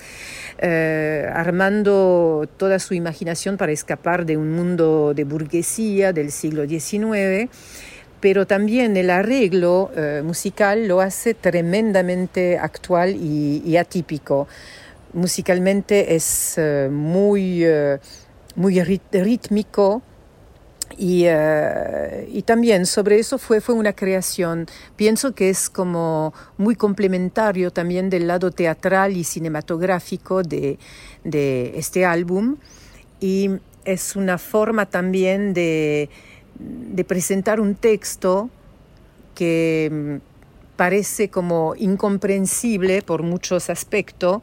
eh, 0.59 1.27
armando 1.33 2.47
toda 2.59 2.79
su 2.79 2.93
imaginación 2.93 3.57
para 3.57 3.73
escapar 3.73 4.27
de 4.27 4.37
un 4.37 4.53
mundo 4.53 5.15
de 5.15 5.25
burguesía 5.25 6.13
del 6.13 6.31
siglo 6.31 6.67
XIX 6.69 7.51
pero 8.27 8.45
también 8.45 8.97
el 8.97 9.11
arreglo 9.11 9.93
eh, 9.95 10.21
musical 10.25 10.89
lo 10.89 11.01
hace 11.01 11.33
tremendamente 11.33 12.59
actual 12.59 13.15
y, 13.15 13.77
atípico. 13.77 14.49
Musicalmente 15.13 16.17
es 16.17 16.55
eh, 16.57 16.89
muy, 16.91 17.65
eh, 17.65 18.01
muy 18.57 18.83
rítmico 18.83 20.03
y, 20.99 21.27
y, 21.29 22.43
también 22.43 22.85
sobre 22.87 23.21
eso 23.21 23.39
fue, 23.39 23.61
fue 23.61 23.77
una 23.77 23.93
creación. 23.93 24.67
Pienso 24.97 25.33
que 25.33 25.49
es 25.49 25.71
como 25.71 26.35
muy 26.59 26.75
complementario 26.75 27.71
también 27.71 28.11
del 28.11 28.27
lado 28.27 28.51
teatral 28.51 29.17
y 29.17 29.23
cinematográfico 29.23 30.43
de, 30.43 30.81
de 31.23 31.79
este 31.79 32.05
álbum 32.05 32.57
y 33.21 33.51
es 33.85 34.17
una 34.17 34.37
forma 34.37 34.87
también 34.87 35.55
de 35.55 36.11
de 36.59 37.05
presentar 37.05 37.61
un 37.61 37.75
texto 37.75 38.51
que 39.35 39.91
mm, 39.93 40.77
parece 40.77 41.29
como 41.29 41.75
incomprensible 41.77 43.03
por 43.03 43.23
muchos 43.23 43.71
aspectos 43.71 44.43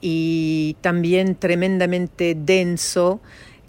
y 0.00 0.76
también 0.80 1.34
tremendamente 1.34 2.34
denso 2.34 3.20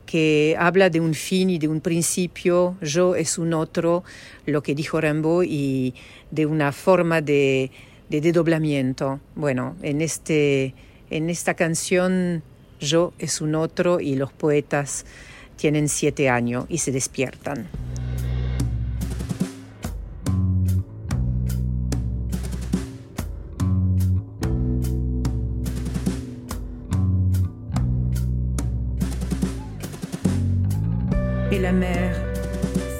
que 0.05 0.55
habla 0.57 0.89
de 0.89 0.99
un 0.99 1.13
fin 1.13 1.51
y 1.51 1.59
de 1.59 1.67
un 1.67 1.81
principio, 1.81 2.75
yo 2.81 3.13
es 3.13 3.37
un 3.37 3.53
otro, 3.53 4.03
lo 4.47 4.63
que 4.63 4.73
dijo 4.73 4.99
Rimbaud, 4.99 5.43
y 5.47 5.93
de 6.31 6.47
una 6.47 6.71
forma 6.71 7.21
de, 7.21 7.69
de. 8.09 9.17
Bueno, 9.35 9.75
en, 9.83 10.01
este, 10.01 10.73
en 11.11 11.29
esta 11.29 11.53
canción 11.53 12.41
yo 12.79 13.13
es 13.19 13.39
un 13.39 13.53
otro 13.53 13.99
y 13.99 14.15
los 14.15 14.33
poetas 14.33 15.05
tienen 15.59 15.89
siete 15.89 16.29
años 16.29 16.65
y 16.69 16.77
se 16.77 16.89
despiertan. 16.89 17.67
Et 31.51 31.59
la 31.59 31.73
mère, 31.73 32.15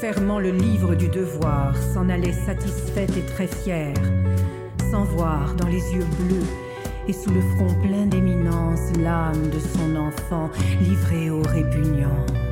fermant 0.02 0.40
le 0.40 0.52
livre 0.52 0.96
du 0.96 1.08
devoir, 1.08 1.74
s'en 1.94 2.10
allait 2.10 2.34
satisfaite 2.34 3.16
et 3.16 3.26
très 3.34 3.48
fière, 3.48 3.94
sans 4.92 5.06
voir 5.06 5.56
dans 5.56 5.68
les 5.68 5.94
yeux 5.94 6.08
bleus 6.20 6.48
et 7.08 7.14
sous 7.14 7.32
le 7.32 7.42
front 7.56 7.74
plein 7.82 8.06
d'éminence 8.06 8.92
l'âme 9.00 9.50
de 9.50 9.60
son 9.60 9.96
enfant 9.96 10.50
livrée 10.82 11.30
aux 11.30 11.42
répugnances. 11.42 12.49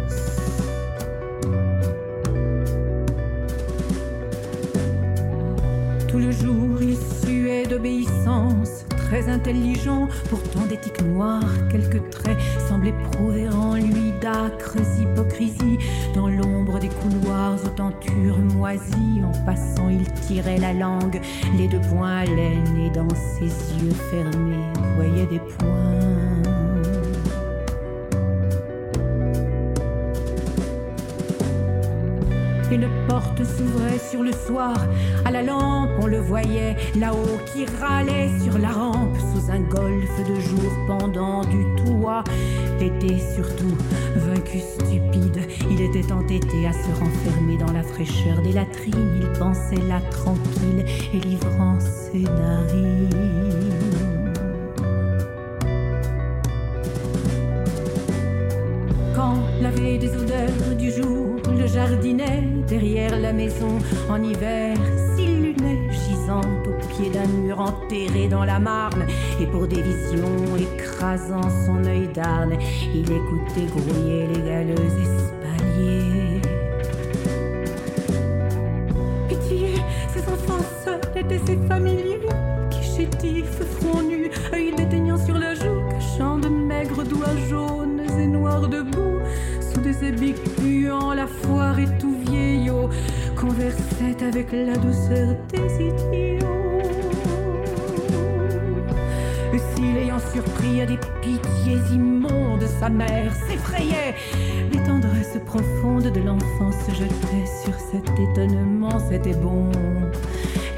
Le 6.17 6.31
jour, 6.31 6.81
il 6.81 6.97
suait 7.23 7.67
d'obéissance, 7.67 8.85
très 8.89 9.29
intelligent, 9.29 10.07
pourtant 10.29 10.65
d'éthique 10.67 11.01
noire, 11.03 11.45
quelques 11.71 12.09
traits 12.09 12.37
semblaient 12.67 12.93
prouver 13.11 13.47
en 13.47 13.75
lui 13.75 14.11
d'âcres 14.19 14.77
hypocrisies. 14.99 15.77
Dans 16.15 16.27
l'ombre 16.27 16.79
des 16.79 16.89
couloirs 16.89 17.57
aux 17.63 17.69
tentures 17.69 18.39
moisies, 18.55 19.21
en 19.23 19.45
passant, 19.45 19.89
il 19.89 20.03
tirait 20.21 20.57
la 20.57 20.73
langue, 20.73 21.21
les 21.55 21.67
deux 21.67 21.81
poings 21.81 22.17
à 22.17 22.25
laine, 22.25 22.77
et 22.77 22.89
dans 22.89 23.09
ses 23.09 23.45
yeux 23.45 23.93
fermés, 24.09 24.65
voyait 24.95 25.27
des 25.27 25.39
points. 25.39 26.36
Une 32.69 32.87
porte 33.07 33.43
s'ouvrait 33.43 33.97
sur 33.97 34.23
le 34.23 34.31
soir, 34.33 34.75
à 35.23 35.31
la 35.31 35.41
lampe 35.41 35.89
on 36.01 36.05
le 36.05 36.19
voyait 36.19 36.75
là-haut 36.95 37.39
qui 37.45 37.65
râlait 37.79 38.29
sur 38.43 38.57
la 38.57 38.69
rampe 38.69 39.15
sous 39.33 39.49
un 39.49 39.59
golfe 39.59 40.27
de 40.27 40.35
jour 40.35 40.71
pendant 40.85 41.41
du 41.45 41.65
toit. 41.83 42.23
L'été 42.79 43.19
surtout, 43.35 43.75
vaincu 44.17 44.59
stupide, 44.59 45.47
il 45.71 45.81
était 45.81 46.11
entêté 46.11 46.67
à 46.67 46.73
se 46.73 46.89
renfermer 46.99 47.57
dans 47.57 47.71
la 47.71 47.83
fraîcheur 47.83 48.41
des 48.43 48.53
latrines. 48.53 49.21
Il 49.21 49.39
pensait 49.39 49.81
là 49.87 49.99
tranquille 50.11 50.85
et 51.13 51.19
livrant 51.19 51.79
ses 51.79 52.19
narines. 52.19 53.09
Quand 59.15 59.37
laver 59.61 59.97
des 59.97 60.15
odeurs 60.15 60.75
du 60.77 60.91
jour, 60.91 61.16
derrière 62.67 63.19
la 63.19 63.33
maison 63.33 63.77
en 64.09 64.23
hiver 64.23 64.77
s'illuminait 65.15 65.89
gisant 65.91 66.41
au 66.65 66.87
pied 66.87 67.09
d'un 67.09 67.27
mur 67.27 67.59
enterré 67.59 68.27
dans 68.29 68.45
la 68.45 68.59
marne. 68.59 69.05
Et 69.41 69.45
pour 69.47 69.67
des 69.67 69.81
visions 69.81 70.55
écrasant 70.57 71.49
son 71.65 71.83
œil 71.85 72.07
d'arne 72.07 72.57
il 72.93 73.11
écoutait 73.11 73.67
grouiller 73.75 74.27
les 74.27 74.41
galeux 74.41 74.75
espaliers. 74.75 76.41
Pitié 79.27 79.73
ces 80.13 80.21
enfants 80.31 80.65
seuls 80.85 81.01
étaient 81.15 81.41
ces 81.45 81.57
familiers 81.67 82.21
qui 82.71 82.83
chétifs 82.95 83.61
front 83.79 84.03
nu 84.03 84.31
œil 84.53 84.73
déteignant 84.75 85.17
sur 85.17 85.37
la 85.37 85.53
joue 85.53 85.81
cachant 85.91 86.37
de 86.37 86.47
maigres 86.47 87.03
doigts 87.03 87.35
jaunes 87.49 88.01
et 88.19 88.27
noirs 88.27 88.67
debout 88.67 89.19
sous 89.77 89.83
des 89.83 90.07
habits 90.07 90.33
puants 90.55 91.13
la 91.13 91.27
foire 91.27 91.77
et 91.79 91.87
tout 91.99 92.15
vieillot 92.27 92.89
conversait 93.35 94.23
avec 94.23 94.51
la 94.51 94.75
douceur 94.75 95.35
des 95.49 95.85
idiots. 95.85 96.47
Et 99.53 99.59
si 99.75 99.93
l'ayant 99.93 100.19
surpris 100.33 100.81
à 100.81 100.85
des 100.85 100.97
pitiés 101.21 101.77
immondes, 101.93 102.65
sa 102.79 102.89
mère 102.89 103.33
s'effrayait, 103.47 104.15
les 104.71 104.83
tendresses 104.83 105.39
profondes 105.45 106.11
de 106.11 106.21
l'enfant 106.21 106.71
se 106.71 106.91
jetaient 106.91 107.49
sur 107.63 107.73
cet 107.91 108.09
étonnement, 108.19 108.97
c'était 109.09 109.37
bon. 109.37 109.69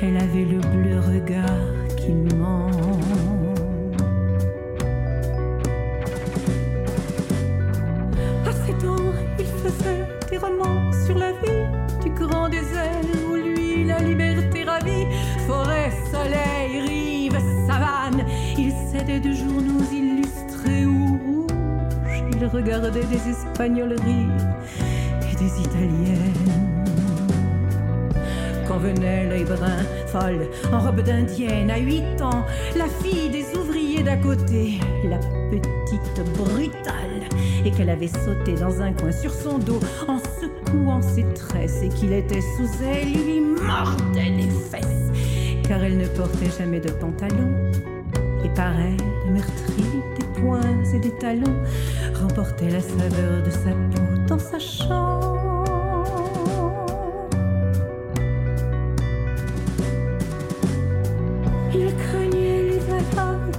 Elle 0.01 0.17
avait 0.17 0.45
le 0.45 0.59
bleu 0.59 0.99
regard 0.99 1.95
qui 1.95 2.11
ment. 2.11 2.58
Regardait 22.51 23.03
des 23.05 23.29
Espagnols 23.29 23.95
rire 24.05 24.47
et 25.31 25.35
des 25.35 25.61
Italiennes. 25.61 26.33
Quand 28.67 28.77
venait 28.77 29.27
l'œil 29.27 29.45
brun, 29.45 29.83
folle, 30.07 30.47
en 30.71 30.79
robe 30.79 31.01
d'indienne, 31.01 31.71
à 31.71 31.79
huit 31.79 32.21
ans, 32.21 32.45
la 32.77 32.85
fille 32.85 33.29
des 33.29 33.45
ouvriers 33.57 34.03
d'à 34.03 34.17
côté, 34.17 34.79
la 35.03 35.17
petite 35.49 36.37
brutale, 36.37 37.27
et 37.65 37.71
qu'elle 37.71 37.89
avait 37.89 38.07
sauté 38.07 38.53
dans 38.53 38.81
un 38.81 38.93
coin 38.93 39.11
sur 39.11 39.33
son 39.33 39.57
dos 39.57 39.79
en 40.07 40.19
secouant 40.19 41.01
ses 41.01 41.25
tresses, 41.33 41.81
et 41.81 41.89
qu'il 41.89 42.13
était 42.13 42.41
sous 42.41 42.69
elle, 42.83 43.11
lui 43.11 43.39
mordait 43.39 44.29
les 44.37 44.49
fesses, 44.49 45.11
car 45.67 45.83
elle 45.83 45.97
ne 45.97 46.07
portait 46.07 46.51
jamais 46.55 46.79
de 46.79 46.91
pantalon. 46.91 47.71
Et 48.43 48.49
pareil, 48.49 48.97
meurtrie, 49.27 50.01
des 50.17 50.41
poings 50.41 50.83
et 50.93 50.99
des 50.99 51.11
talons 51.11 51.61
remportait 52.21 52.69
la 52.69 52.79
saveur 52.79 53.43
de 53.43 53.49
sa 53.49 53.71
peau 53.71 54.03
dans 54.27 54.39
sa 54.39 54.59
chambre. 54.59 55.63
Il 61.73 61.93
craignait 61.95 62.63
les 62.63 62.79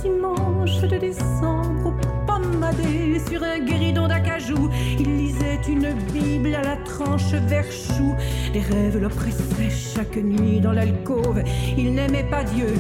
dimanche 0.02 0.80
de 0.80 0.96
décembre, 0.98 1.94
pommadé 2.26 3.20
sur 3.28 3.42
un 3.42 3.58
guéridon 3.58 4.08
d'acajou. 4.08 4.70
Il 4.98 5.16
lisait 5.16 5.60
une 5.68 5.92
Bible 6.12 6.54
à 6.54 6.62
la 6.62 6.76
tranche 6.76 7.32
vert 7.32 7.70
chou. 7.70 8.14
Des 8.52 8.60
rêves 8.60 8.98
l'oppressaient 8.98 9.70
chaque 9.70 10.16
nuit 10.16 10.60
dans 10.60 10.72
l'alcôve. 10.72 11.42
Il 11.76 11.94
n'aimait 11.94 12.24
pas 12.24 12.44
Dieu, 12.44 12.74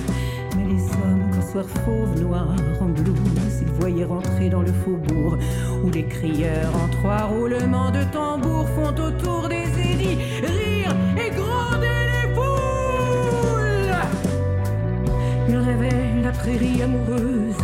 soir 1.52 1.64
fauve, 1.84 2.20
noir, 2.20 2.54
en 2.80 2.86
blouse, 2.86 3.62
il 3.62 3.68
voyait 3.80 4.04
rentrer 4.04 4.48
dans 4.48 4.62
le 4.62 4.72
faubourg, 4.72 5.36
où 5.82 5.90
les 5.90 6.04
crieurs 6.04 6.72
en 6.76 6.88
trois 6.88 7.24
roulements 7.24 7.90
de 7.90 8.04
tambour 8.12 8.68
font 8.68 8.94
autour 9.02 9.48
des 9.48 9.66
édits 9.90 10.18
rire 10.42 10.94
et 11.16 11.30
gronder 11.34 12.00
les 12.12 12.34
foules. 12.34 13.98
Il 15.48 15.56
rêvait 15.56 16.22
la 16.22 16.30
prairie 16.30 16.82
amoureuse, 16.82 17.56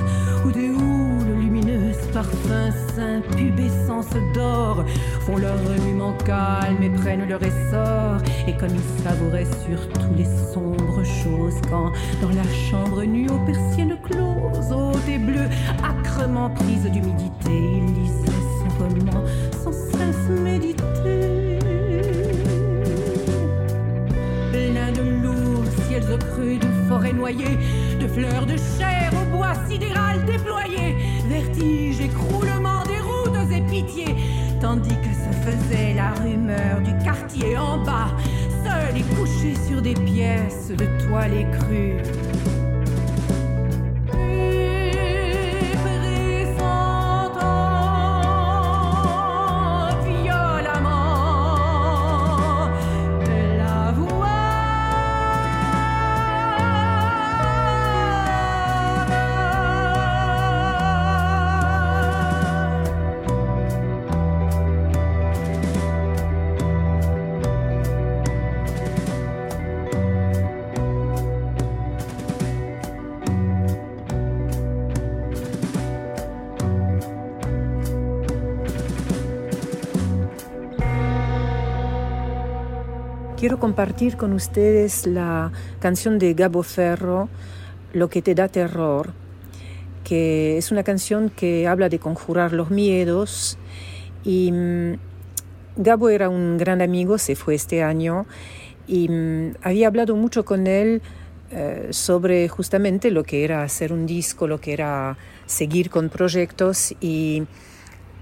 où 0.44 0.50
des 0.50 0.68
houles 0.68 1.40
lumineuses, 1.40 2.06
parfums 2.12 2.72
saints, 2.94 3.22
pubescence 3.36 4.10
d'or, 4.34 4.84
font 5.26 5.38
leur 5.38 5.58
remuement 5.68 6.12
calme 6.24 6.82
et 6.82 6.90
prennent 6.90 7.28
leur 7.28 7.42
essor. 7.42 8.18
Et 8.46 8.56
comme 8.56 8.70
il 8.70 9.02
savourait 9.02 9.46
surtout 9.66 10.06
les 10.16 10.24
sombres 10.52 11.02
choses, 11.04 11.60
quand 11.68 11.90
dans 12.22 12.28
la 12.28 12.48
chambre 12.70 13.02
nue 13.02 13.28
aux 13.28 13.38
persiennes 13.40 13.98
closes, 14.04 14.72
haute 14.72 15.08
et 15.08 15.18
bleue, 15.18 15.48
âcrement 15.82 16.50
prise 16.50 16.84
d'humidité, 16.84 17.50
il 17.50 17.86
lisait 17.94 18.42
son 18.60 18.84
roman 18.84 19.24
sans 19.64 19.72
cesse 19.72 20.28
méditer 20.42 21.58
plein 24.52 24.92
de 24.92 25.02
lourds 25.22 25.64
ciels 25.88 26.18
crus, 26.30 26.60
de 26.60 26.88
forêts 26.88 27.12
noyées, 27.12 27.58
de 28.00 28.06
fleurs 28.06 28.46
de 28.46 28.56
chair 28.78 29.10
au 29.20 29.36
bois 29.36 29.54
sidéral 29.68 30.24
déployé, 30.24 30.96
vertige, 31.28 32.00
écroulement 32.00 32.82
des 32.84 33.00
routes 33.00 33.50
et 33.50 33.60
pitié, 33.62 34.14
tandis 34.60 34.96
que 34.96 35.12
se 35.14 35.50
faisait 35.50 35.94
la 35.94 36.12
rumeur 36.12 36.80
du 36.82 36.92
quartier 37.04 37.56
en 37.56 37.78
bas, 37.84 38.08
seul 38.64 38.96
et 38.96 39.02
couché 39.14 39.54
sur 39.68 39.82
des 39.82 39.94
pièces 39.94 40.68
de 40.70 40.86
toile 41.06 41.32
écrue. 41.34 42.65
Quiero 83.46 83.60
compartir 83.60 84.16
con 84.16 84.32
ustedes 84.32 85.06
la 85.06 85.52
canción 85.78 86.18
de 86.18 86.34
Gabo 86.34 86.64
Ferro, 86.64 87.28
Lo 87.92 88.10
que 88.10 88.20
te 88.20 88.34
da 88.34 88.48
terror, 88.48 89.12
que 90.02 90.58
es 90.58 90.72
una 90.72 90.82
canción 90.82 91.30
que 91.30 91.68
habla 91.68 91.88
de 91.88 92.00
conjurar 92.00 92.52
los 92.52 92.70
miedos. 92.72 93.56
Y 94.24 94.50
mm, 94.50 94.94
Gabo 95.76 96.08
era 96.08 96.28
un 96.28 96.58
gran 96.58 96.82
amigo, 96.82 97.18
se 97.18 97.36
fue 97.36 97.54
este 97.54 97.84
año, 97.84 98.26
y 98.88 99.08
mm, 99.08 99.58
había 99.62 99.86
hablado 99.86 100.16
mucho 100.16 100.44
con 100.44 100.66
él 100.66 101.00
eh, 101.52 101.86
sobre 101.90 102.48
justamente 102.48 103.12
lo 103.12 103.22
que 103.22 103.44
era 103.44 103.62
hacer 103.62 103.92
un 103.92 104.06
disco, 104.06 104.48
lo 104.48 104.60
que 104.60 104.72
era 104.72 105.18
seguir 105.46 105.88
con 105.88 106.08
proyectos 106.08 106.96
y 107.00 107.44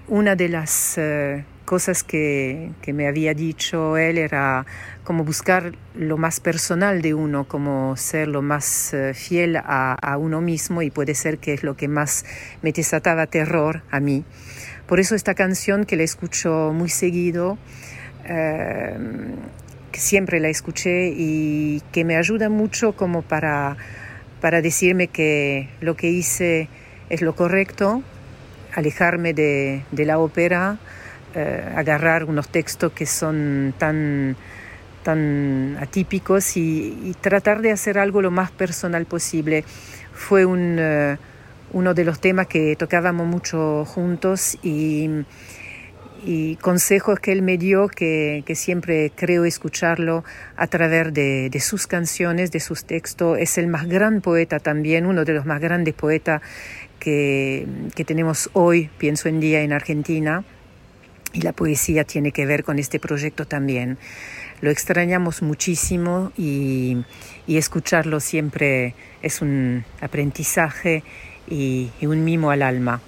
una 0.06 0.37
de 0.37 0.50
las 0.50 0.98
eh, 0.98 1.46
cosas 1.64 2.03
que, 2.03 2.70
que 2.83 2.92
me 2.92 3.07
había 3.09 3.35
dicho 3.35 3.96
él 3.96 4.18
era 4.18 4.66
como 5.03 5.24
buscar 5.24 5.72
lo 5.94 6.16
más 6.16 6.40
personal 6.40 7.03
de 7.03 7.14
uno, 7.14 7.44
como 7.48 7.96
ser 7.96 8.29
lo 8.29 8.42
más 8.42 8.94
eh, 8.94 9.14
fiel 9.14 9.57
a, 9.57 9.94
a 9.94 10.16
uno 10.18 10.40
mismo 10.40 10.83
y 10.83 10.90
puede 10.90 11.14
ser 11.14 11.38
que 11.38 11.55
es 11.55 11.62
lo 11.62 11.77
que 11.77 11.88
más 11.88 12.24
me 12.62 12.72
desataba 12.72 13.27
terror 13.27 13.83
a 13.90 14.00
mí. 14.00 14.24
Por 14.87 15.00
eso 15.00 15.14
esta 15.14 15.35
canción 15.35 15.85
que 15.85 15.96
la 15.96 16.03
escucho 16.03 16.72
muy 16.74 16.90
seguido, 16.90 17.57
eh, 18.27 18.96
que 19.92 20.00
siempre 20.00 20.40
la 20.40 20.48
escuché 20.48 21.09
y 21.16 21.81
que 21.92 22.05
me 22.05 22.16
ayuda 22.16 22.48
mucho 22.48 22.94
como 22.94 23.22
para, 23.22 23.77
para 24.40 24.61
decirme 24.61 25.09
que 25.09 25.68
lo 25.81 25.96
que 25.96 26.09
hice 26.09 26.68
es 27.09 27.22
lo 27.22 27.35
correcto, 27.35 28.03
alejarme 28.74 29.33
de, 29.33 29.85
de 29.92 30.05
la 30.05 30.18
ópera, 30.18 30.79
eh, 31.34 31.72
agarrar 31.74 32.24
unos 32.24 32.48
textos 32.48 32.92
que 32.92 33.06
son 33.06 33.74
tan, 33.76 34.36
tan 35.02 35.76
atípicos 35.80 36.56
y, 36.56 37.14
tratar 37.20 37.60
de 37.60 37.72
hacer 37.72 37.98
algo 37.98 38.22
lo 38.22 38.30
más 38.30 38.52
personal 38.52 39.04
posible. 39.06 39.64
Fue 40.12 40.46
eh, 40.46 41.16
uno 41.72 41.94
de 41.94 42.04
los 42.04 42.20
temas 42.20 42.46
que 42.46 42.76
tocábamos 42.76 43.26
mucho 43.26 43.84
juntos 43.84 44.56
y, 44.62 45.24
y 46.24 46.54
consejos 46.56 47.18
que 47.18 47.32
él 47.32 47.42
me 47.42 47.58
dio 47.58 47.88
que, 47.88 48.44
siempre 48.54 49.10
creo 49.14 49.44
escucharlo 49.44 50.22
a 50.56 50.68
través 50.68 51.12
de, 51.12 51.50
de, 51.50 51.60
sus 51.60 51.86
canciones, 51.86 52.52
de 52.52 52.60
sus 52.60 52.84
textos. 52.84 53.38
Es 53.38 53.58
el 53.58 53.66
más 53.66 53.88
gran 53.88 54.20
poeta 54.20 54.60
también, 54.60 55.06
uno 55.06 55.24
de 55.24 55.34
los 55.34 55.46
más 55.46 55.60
grandes 55.60 55.94
poetas 55.94 56.42
que, 57.00 57.66
que 57.94 58.04
tenemos 58.04 58.50
hoy, 58.52 58.88
pienso 58.98 59.28
en 59.28 59.40
día, 59.40 59.62
en 59.62 59.72
Argentina. 59.72 60.44
Y 61.34 61.42
la 61.42 61.52
poesía 61.52 62.04
tiene 62.04 62.32
que 62.32 62.46
ver 62.46 62.64
con 62.64 62.78
este 62.78 62.98
proyecto 62.98 63.44
también. 63.44 63.98
Lo 64.62 64.70
extrañamos 64.70 65.42
muchísimo 65.42 66.32
y, 66.38 67.04
escucharlo 67.46 68.20
siempre 68.20 68.94
es 69.20 69.42
un 69.42 69.84
aprendizaje 70.00 71.02
y, 71.50 71.90
y 72.00 72.06
un 72.06 72.24
mimo 72.24 72.50
al 72.50 72.62
alma. 72.62 73.02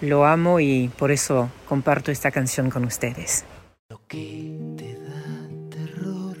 Lo 0.00 0.24
amo 0.26 0.60
y 0.60 0.90
por 0.98 1.10
eso 1.10 1.50
comparto 1.68 2.10
esta 2.10 2.30
canción 2.30 2.70
con 2.70 2.84
ustedes. 2.84 3.44
Lo 3.90 4.00
que 4.06 4.58
te 4.76 4.94
da 4.94 5.48
terror 5.70 6.36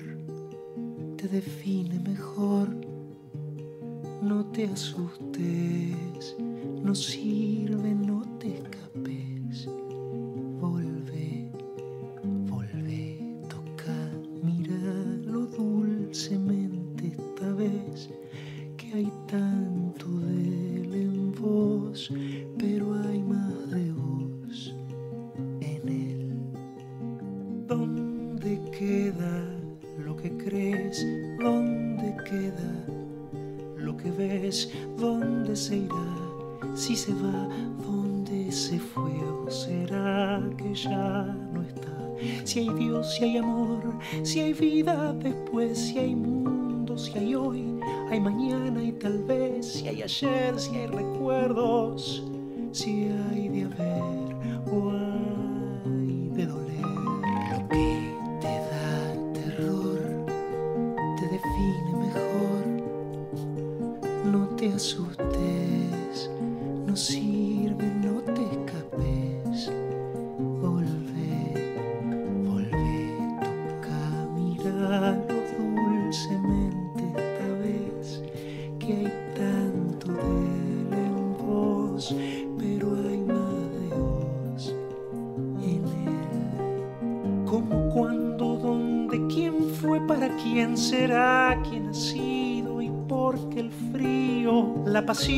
te 1.16 1.28
define 1.28 1.98
mejor. 2.00 2.68
No 4.22 4.46
te 4.46 4.64
asustes, 4.66 6.36
no 6.82 6.94
sirve, 6.94 7.94
no 7.94 8.17
Hay 18.94 19.12
tanto 19.26 20.06
de 20.08 20.80
él 20.80 20.94
en 20.94 21.34
vos, 21.34 22.10
pero 22.58 22.94
hay 22.94 23.22
más 23.22 23.70
de 23.70 23.92
vos 23.92 24.74
en 25.60 25.88
él. 25.88 26.32
¿Dónde 27.66 28.58
queda 28.76 29.44
lo 29.98 30.16
que 30.16 30.30
crees? 30.38 31.06
¿Dónde 31.38 32.16
queda 32.24 32.86
lo 33.76 33.94
que 33.96 34.10
ves? 34.10 34.72
¿Dónde 34.96 35.54
se 35.54 35.76
irá? 35.76 36.74
Si 36.74 36.96
se 36.96 37.12
va, 37.12 37.48
¿dónde 37.84 38.50
se 38.50 38.78
fue? 38.78 39.12
¿O 39.44 39.50
será 39.50 40.42
que 40.56 40.74
ya 40.74 41.24
no 41.52 41.62
está? 41.62 41.88
Si 42.44 42.60
hay 42.60 42.70
Dios, 42.74 43.14
si 43.14 43.24
hay 43.24 43.36
amor, 43.36 43.82
si 44.22 44.40
hay 44.40 44.54
vida 44.54 45.12
después, 45.12 45.78
si 45.78 45.98
hay 45.98 46.14
mundo, 46.14 46.57
si 46.98 47.16
hay 47.16 47.34
hoy, 47.34 47.80
hay 48.10 48.20
mañana 48.20 48.82
y 48.82 48.92
tal 48.92 49.22
vez, 49.24 49.66
si 49.66 49.88
hay 49.88 50.02
ayer, 50.02 50.58
si 50.58 50.76
hay 50.76 50.86
recuerdos, 50.88 52.24
si 52.72 53.08
hay 53.30 53.48
de 53.48 53.64
haber 53.64 54.68
o 54.72 55.07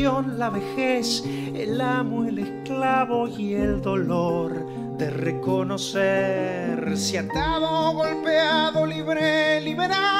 la 0.02 0.48
vejez, 0.48 1.22
el 1.26 1.78
amo, 1.78 2.24
el 2.24 2.38
esclavo 2.38 3.28
y 3.28 3.52
el 3.52 3.82
dolor 3.82 4.66
de 4.96 5.10
reconocer. 5.10 6.96
Si 6.96 7.18
atado, 7.18 7.92
golpeado, 7.92 8.86
libre, 8.86 9.60
liberado, 9.60 10.19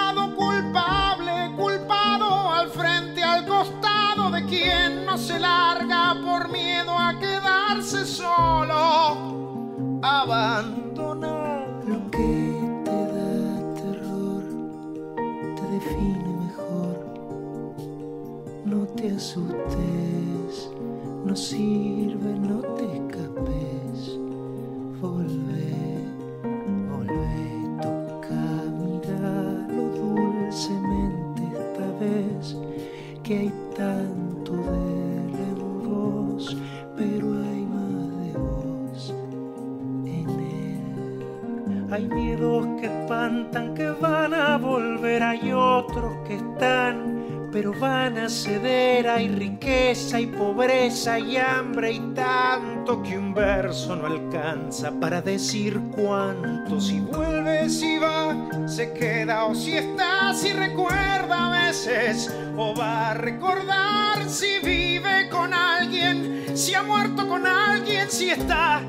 pobreza 51.01 51.19
y 51.19 51.37
hambre 51.39 51.93
y 51.93 52.01
tanto 52.15 53.03
que 53.03 53.17
un 53.17 53.33
verso 53.33 53.97
no 53.97 54.07
alcanza 54.07 54.91
para 55.01 55.23
decir 55.23 55.81
cuánto. 55.95 56.79
Si 56.79 57.01
vuelve, 57.01 57.71
si 57.71 57.97
va, 57.99 58.37
se 58.67 58.93
queda 58.93 59.47
o 59.47 59.55
si 59.55 59.77
está, 59.77 60.35
si 60.35 60.53
recuerda 60.53 61.47
a 61.47 61.67
veces 61.67 62.31
o 62.57 62.75
va 62.75 63.11
a 63.11 63.15
recordar 63.15 64.29
si 64.29 64.59
vive 64.63 65.29
con 65.31 65.55
alguien, 65.55 66.45
si 66.55 66.75
ha 66.75 66.83
muerto 66.83 67.27
con 67.27 67.47
alguien, 67.47 68.11
si 68.11 68.31
está. 68.31 68.80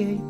Que 0.00 0.29